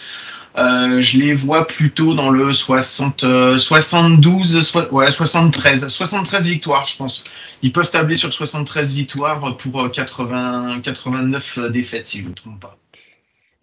Euh, 0.56 1.02
je 1.02 1.18
les 1.18 1.34
vois 1.34 1.66
plutôt 1.66 2.14
dans 2.14 2.30
le 2.30 2.54
60, 2.54 3.26
72, 3.58 4.72
ouais, 4.92 5.12
73, 5.12 5.88
73 5.88 6.46
victoires, 6.46 6.88
je 6.88 6.98
pense. 6.98 7.24
Ils 7.64 7.72
peuvent 7.72 7.90
tabler 7.90 8.18
sur 8.18 8.32
73 8.32 8.94
victoires 8.94 9.58
pour 9.58 9.90
80, 9.90 10.82
89 10.84 11.72
défaites, 11.72 12.06
si 12.06 12.20
je 12.20 12.26
ne 12.26 12.30
me 12.30 12.36
trompe 12.36 12.60
pas. 12.60 12.78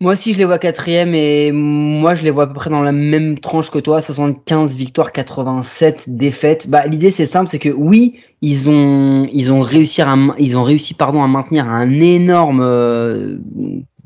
Moi 0.03 0.15
aussi, 0.15 0.33
je 0.33 0.39
les 0.39 0.47
vois 0.47 0.59
quatrième 0.59 1.15
et 1.15 1.53
moi, 1.53 2.15
je 2.15 2.23
les 2.23 2.31
vois 2.31 2.45
à 2.45 2.47
peu 2.47 2.55
près 2.55 2.71
dans 2.71 2.81
la 2.81 2.91
même 2.91 3.39
tranche 3.39 3.71
que 3.71 3.79
toi, 3.79 4.01
75 4.01 4.75
victoires, 4.75 5.13
87 5.13 6.05
défaites. 6.07 6.71
Bah, 6.71 6.87
l'idée, 6.87 7.11
c'est 7.11 7.27
simple, 7.27 7.49
c'est 7.51 7.59
que 7.59 7.69
oui, 7.69 8.19
ils 8.43 8.69
ont, 8.71 9.29
ils 9.33 9.53
ont 9.53 9.61
réussi 9.61 10.03
à, 10.03 10.17
ils 10.39 10.57
ont 10.57 10.63
réussi, 10.63 10.95
pardon, 10.95 11.23
à 11.23 11.29
maintenir 11.29 11.69
un 11.69 12.01
énorme 12.01 12.61
euh, 12.63 13.39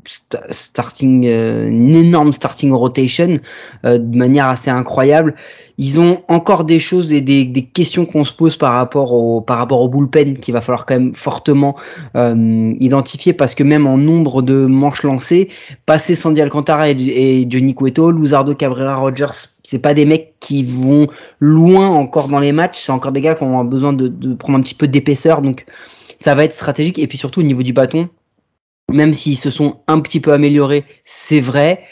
starting, 0.07 1.25
euh, 1.27 1.67
une 1.67 1.93
énorme 1.93 2.31
starting 2.31 2.71
rotation 2.71 3.33
euh, 3.85 3.97
de 3.97 4.17
manière 4.17 4.47
assez 4.47 4.69
incroyable. 4.69 5.35
Ils 5.77 5.99
ont 5.99 6.23
encore 6.29 6.63
des 6.63 6.79
choses 6.79 7.11
et 7.11 7.21
des, 7.21 7.43
des 7.43 7.63
questions 7.63 8.05
qu'on 8.05 8.23
se 8.23 8.31
pose 8.31 8.55
par 8.55 8.73
rapport 8.73 9.11
au 9.11 9.41
par 9.41 9.57
rapport 9.57 9.81
au 9.81 9.89
bullpen 9.89 10.37
qu'il 10.37 10.53
va 10.53 10.61
falloir 10.61 10.85
quand 10.85 10.95
même 10.95 11.13
fortement 11.13 11.75
euh, 12.15 12.73
identifier 12.79 13.33
parce 13.33 13.55
que 13.55 13.63
même 13.63 13.85
en 13.85 13.97
nombre 13.97 14.41
de 14.41 14.65
manches 14.65 15.03
lancées, 15.03 15.49
passer 15.85 16.15
Sandy 16.15 16.41
Alcantara 16.41 16.89
et, 16.89 17.45
Johnny 17.49 17.75
Cueto, 17.75 18.11
Luzardo 18.11 18.53
Cabrera 18.53 18.95
Rogers, 18.95 19.49
c'est 19.63 19.79
pas 19.79 19.93
des 19.93 20.05
mecs 20.05 20.35
qui 20.39 20.63
vont 20.63 21.07
loin 21.39 21.89
encore 21.89 22.29
dans 22.29 22.39
les 22.39 22.53
matchs, 22.53 22.79
c'est 22.81 22.91
encore 22.91 23.11
des 23.11 23.21
gars 23.21 23.35
qui 23.35 23.43
ont 23.43 23.63
besoin 23.65 23.91
de, 23.91 24.07
de 24.07 24.33
prendre 24.33 24.57
un 24.57 24.61
petit 24.61 24.75
peu 24.75 24.87
d'épaisseur, 24.87 25.41
donc 25.41 25.65
ça 26.17 26.35
va 26.35 26.43
être 26.43 26.53
stratégique. 26.53 26.99
Et 26.99 27.07
puis 27.07 27.17
surtout 27.17 27.41
au 27.41 27.43
niveau 27.43 27.63
du 27.63 27.73
bâton, 27.73 28.09
même 28.91 29.13
s'ils 29.13 29.37
se 29.37 29.49
sont 29.49 29.81
un 29.87 29.99
petit 29.99 30.19
peu 30.19 30.31
améliorés, 30.31 30.85
c'est 31.05 31.41
vrai. 31.41 31.83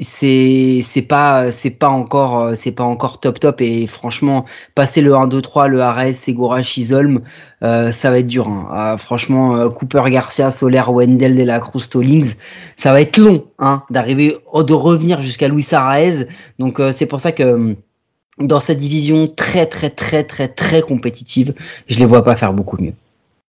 C'est 0.00 0.80
c'est 0.82 1.02
pas 1.02 1.52
c'est 1.52 1.70
pas 1.70 1.88
encore 1.88 2.56
c'est 2.56 2.72
pas 2.72 2.82
encore 2.82 3.20
top 3.20 3.38
top. 3.38 3.60
Et 3.60 3.86
franchement 3.86 4.46
passer 4.74 5.00
le 5.00 5.14
1 5.14 5.28
2 5.28 5.40
3 5.42 5.68
le 5.68 5.80
Ares 5.80 6.14
Segura 6.14 6.62
Chisholm 6.62 7.20
euh, 7.62 7.92
ça 7.92 8.10
va 8.10 8.18
être 8.18 8.26
dur 8.26 8.48
hein. 8.48 8.68
Ah, 8.72 8.96
franchement 8.98 9.56
euh, 9.56 9.68
Cooper 9.68 10.02
Garcia 10.08 10.50
Soler 10.50 10.82
Wendell 10.88 11.36
de 11.36 11.44
la 11.44 11.60
Cruz 11.60 11.82
Stallings 11.82 12.34
ça 12.76 12.90
va 12.90 13.00
être 13.00 13.16
long 13.18 13.44
hein 13.60 13.84
d'arriver 13.90 14.36
oh, 14.50 14.64
de 14.64 14.72
revenir 14.72 15.22
jusqu'à 15.22 15.46
Luis 15.46 15.68
Araez 15.70 16.26
donc 16.58 16.80
euh, 16.80 16.90
c'est 16.90 17.06
pour 17.06 17.20
ça 17.20 17.30
que 17.30 17.76
dans 18.38 18.60
cette 18.60 18.78
division 18.78 19.28
très 19.28 19.66
très 19.66 19.90
très 19.90 20.24
très 20.24 20.48
très 20.48 20.82
compétitive 20.82 21.54
je 21.86 22.00
les 22.00 22.06
vois 22.06 22.24
pas 22.24 22.34
faire 22.34 22.52
beaucoup 22.52 22.82
mieux 22.82 22.94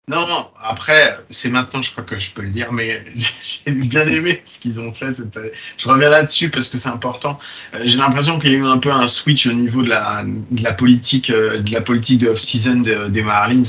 Non, 0.09 0.47
après, 0.63 1.17
c'est 1.29 1.49
maintenant, 1.49 1.81
je 1.81 1.91
crois 1.91 2.05
que 2.05 2.17
je 2.17 2.31
peux 2.31 2.41
le 2.41 2.47
dire, 2.47 2.71
mais 2.71 3.03
j'ai 3.65 3.73
bien 3.73 4.07
aimé 4.07 4.41
ce 4.45 4.61
qu'ils 4.61 4.79
ont 4.79 4.93
fait. 4.93 5.07
Je 5.77 5.89
reviens 5.89 6.09
là-dessus 6.09 6.49
parce 6.49 6.69
que 6.69 6.77
c'est 6.77 6.87
important. 6.87 7.37
Euh, 7.73 7.79
J'ai 7.83 7.97
l'impression 7.97 8.39
qu'il 8.39 8.51
y 8.53 8.55
a 8.55 8.59
eu 8.59 8.65
un 8.65 8.77
peu 8.77 8.89
un 8.89 9.09
switch 9.09 9.47
au 9.47 9.51
niveau 9.51 9.83
de 9.83 9.89
la, 9.89 10.23
politique, 10.71 11.29
euh, 11.29 11.59
de 11.59 11.73
la 11.73 11.81
politique 11.81 12.19
de 12.19 12.29
off-season 12.29 12.75
de- 12.79 13.09
des 13.09 13.21
Marlins. 13.21 13.63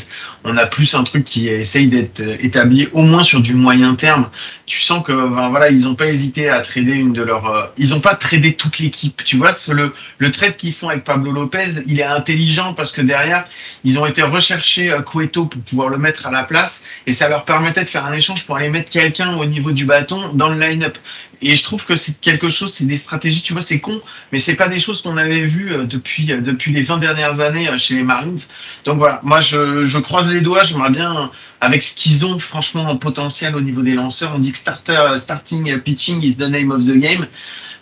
On 0.45 0.57
a 0.57 0.67
plus 0.67 0.95
un 0.95 1.03
truc 1.03 1.25
qui 1.25 1.49
essaye 1.49 1.89
d'être 1.89 2.21
établi 2.21 2.87
au 2.93 3.03
moins 3.03 3.25
sur 3.25 3.41
du 3.41 3.55
moyen 3.55 3.97
terme. 3.97 4.31
Tu 4.65 4.79
sens 4.79 5.05
que, 5.05 5.13
ben, 5.13 5.49
voilà, 5.49 5.71
ils 5.71 5.89
ont 5.89 5.97
pas 5.97 6.07
hésité 6.07 6.49
à 6.51 6.61
trader 6.61 6.93
une 6.93 7.13
de 7.15 7.23
leurs, 7.23 7.47
euh, 7.47 7.65
ils 7.79 7.95
ont 7.95 8.01
pas 8.01 8.15
tradé 8.15 8.55
toute 8.55 8.79
l'équipe. 8.79 9.25
Tu 9.25 9.37
vois, 9.39 9.51
le, 9.71 10.31
trade 10.31 10.57
qu'ils 10.57 10.75
font 10.75 10.89
avec 10.89 11.03
Pablo 11.03 11.33
Lopez, 11.33 11.83
il 11.87 11.99
est 11.99 12.05
intelligent 12.05 12.75
parce 12.75 12.93
que 12.93 13.01
derrière, 13.01 13.45
ils 13.83 13.99
ont 13.99 14.07
été 14.07 14.23
rechercher 14.23 14.93
euh, 14.93 15.01
Cueto 15.01 15.47
pour 15.47 15.61
pouvoir 15.63 15.89
le 15.89 15.99
mettre 15.99 16.28
la 16.31 16.45
place 16.45 16.85
et 17.07 17.13
ça 17.13 17.29
leur 17.29 17.45
permettait 17.45 17.85
de 17.85 17.89
faire 17.89 18.05
un 18.05 18.13
échange 18.13 18.47
pour 18.47 18.57
aller 18.57 18.71
mettre 18.71 18.91
quelqu'un 18.91 19.37
au 19.37 19.45
niveau 19.45 19.73
du 19.73 19.85
bâton 19.85 20.33
dans 20.35 20.49
le 20.49 20.59
line-up. 20.59 20.99
Et 21.41 21.55
je 21.55 21.63
trouve 21.63 21.85
que 21.85 21.95
c'est 21.95 22.21
quelque 22.21 22.49
chose, 22.49 22.73
c'est 22.73 22.87
des 22.87 22.97
stratégies, 22.97 23.43
tu 23.43 23.53
vois, 23.53 23.63
c'est 23.63 23.79
con, 23.79 24.01
mais 24.33 24.39
c'est 24.41 24.57
pas 24.57 24.69
des 24.69 24.81
choses 24.81 25.03
qu'on 25.03 25.17
avait 25.17 25.43
vues 25.43 25.73
euh, 25.73 25.85
depuis 25.85 26.33
euh, 26.33 26.41
depuis 26.41 26.73
les 26.73 26.83
20 26.83 26.99
dernières 26.99 27.41
années 27.41 27.69
euh, 27.69 27.79
chez 27.79 27.95
les 27.95 28.03
Marlins. 28.03 28.49
Donc 28.85 28.99
voilà, 28.99 29.21
moi 29.23 29.39
je, 29.39 29.85
je 29.85 29.99
croise 29.99 30.29
les 30.33 30.41
doigts, 30.41 30.65
j'aimerais 30.65 30.91
bien 30.91 31.31
avec 31.61 31.83
ce 31.83 31.95
qu'ils 31.95 32.27
ont 32.27 32.39
franchement 32.41 32.85
en 32.85 32.97
potentiel 32.97 33.55
au 33.55 33.61
niveau 33.61 33.83
des 33.83 33.95
lanceurs, 33.95 34.33
on 34.35 34.39
dit 34.41 34.51
que 34.51 34.59
starter 34.59 35.17
starting 35.19 35.79
pitching 35.79 36.23
is 36.23 36.35
the 36.37 36.49
name 36.49 36.73
of 36.73 36.85
the 36.85 36.99
game, 36.99 37.27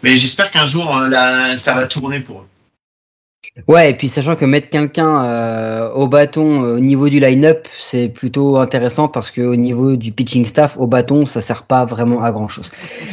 mais 0.03 0.17
j'espère 0.17 0.51
qu'un 0.51 0.67
jour 0.67 0.99
là, 0.99 1.57
ça 1.57 1.75
va 1.75 1.87
tourner 1.87 2.21
pour 2.21 2.41
eux. 2.41 2.49
Ouais, 3.69 3.91
et 3.91 3.95
puis 3.95 4.11
sachant 4.11 4.37
que 4.37 4.45
mettre 4.45 4.69
quelqu'un 4.69 5.25
euh, 5.25 5.91
au 5.93 6.09
bâton 6.09 6.63
euh, 6.63 6.77
au 6.77 6.81
niveau 6.81 7.09
du 7.09 7.21
line-up, 7.21 7.67
c'est 7.79 8.09
plutôt 8.09 8.59
intéressant 8.59 9.09
parce 9.09 9.31
que 9.31 9.41
au 9.41 9.57
niveau 9.57 9.97
du 9.97 10.13
pitching 10.13 10.45
staff, 10.45 10.77
au 10.79 10.87
bâton, 10.87 11.25
ça 11.25 11.41
sert 11.41 11.63
pas 11.63 11.87
vraiment 11.87 12.23
à 12.23 12.33
grand 12.33 12.49
chose. 12.49 12.71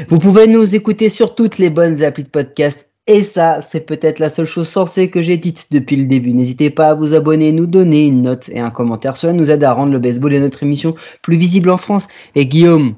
Vous 0.10 0.20
pouvez 0.20 0.48
nous 0.48 0.76
écouter 0.76 1.10
sur 1.10 1.34
toutes 1.34 1.60
les 1.60 1.70
bonnes 1.70 2.04
applis 2.04 2.24
de 2.24 2.30
podcast. 2.30 2.90
Et 3.08 3.24
ça, 3.24 3.60
c'est 3.62 3.86
peut-être 3.86 4.20
la 4.20 4.30
seule 4.30 4.46
chose 4.46 4.68
sensée 4.68 5.10
que 5.10 5.22
j'ai 5.22 5.38
dite 5.38 5.68
depuis 5.72 5.96
le 5.96 6.06
début. 6.06 6.34
N'hésitez 6.34 6.70
pas 6.70 6.88
à 6.90 6.94
vous 6.94 7.14
abonner, 7.14 7.52
nous 7.52 7.66
donner 7.66 8.06
une 8.06 8.22
note 8.22 8.50
et 8.50 8.60
un 8.60 8.70
commentaire. 8.70 9.16
Cela 9.16 9.34
nous 9.34 9.50
aide 9.50 9.64
à 9.64 9.74
rendre 9.74 9.92
le 9.94 10.00
baseball 10.00 10.34
et 10.34 10.40
notre 10.40 10.64
émission 10.64 10.96
plus 11.22 11.38
visible 11.38 11.70
en 11.70 11.78
France. 11.78 12.08
Et 12.36 12.46
Guillaume, 12.46 12.96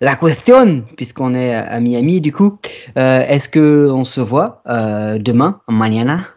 la 0.00 0.14
question, 0.16 0.82
puisqu'on 0.96 1.34
est 1.34 1.54
à 1.54 1.78
Miami 1.80 2.20
du 2.20 2.32
coup, 2.32 2.58
euh, 2.98 3.20
est-ce 3.28 3.48
que 3.48 3.90
on 3.90 4.04
se 4.04 4.20
voit 4.20 4.62
euh, 4.68 5.18
demain, 5.18 5.60
mañana 5.68 6.35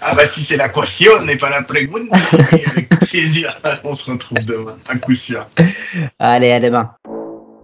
Ah 0.00 0.14
bah 0.14 0.26
si 0.26 0.42
c'est 0.42 0.56
la 0.56 0.68
question 0.68 1.22
n'est 1.22 1.36
pas 1.36 1.50
la 1.50 1.62
pregunta, 1.62 2.16
et 2.52 2.66
avec 2.66 2.88
plaisir, 2.88 3.58
on 3.84 3.94
se 3.94 4.10
retrouve 4.10 4.44
demain, 4.44 4.76
à 4.88 4.96
coup 4.96 5.14
sûr. 5.14 5.46
Allez, 6.18 6.52
à 6.52 6.60
demain. 6.60 6.94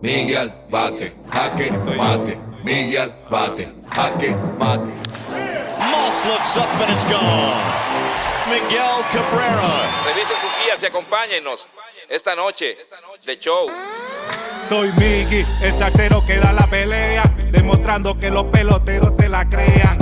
Miguel 0.03 0.53
bate, 0.71 1.15
jaque 1.33 1.71
mate. 1.97 2.39
Miguel 2.65 3.11
bate, 3.31 3.69
jaque 3.95 4.37
mate. 4.59 4.81
Moss 5.79 6.25
looks 6.27 6.57
up 6.57 6.69
and 6.81 6.93
it's 6.93 7.05
gone. 7.05 7.93
Miguel 8.49 9.05
Cabrera. 9.13 9.89
Revise 10.05 10.35
sus 10.41 10.51
guías 10.65 10.83
y 10.83 10.87
acompáñenos 10.87 11.69
esta 12.09 12.35
noche 12.35 12.77
de 13.25 13.39
show. 13.39 13.71
Soy 14.69 14.91
Miggy, 14.99 15.45
el 15.63 15.73
salsero 15.73 16.25
que 16.25 16.39
da 16.39 16.53
la 16.53 16.67
pelea, 16.67 17.23
demostrando 17.51 18.19
que 18.19 18.31
los 18.31 18.45
peloteros 18.45 19.17
se 19.17 19.29
la 19.29 19.49
crean. 19.49 20.02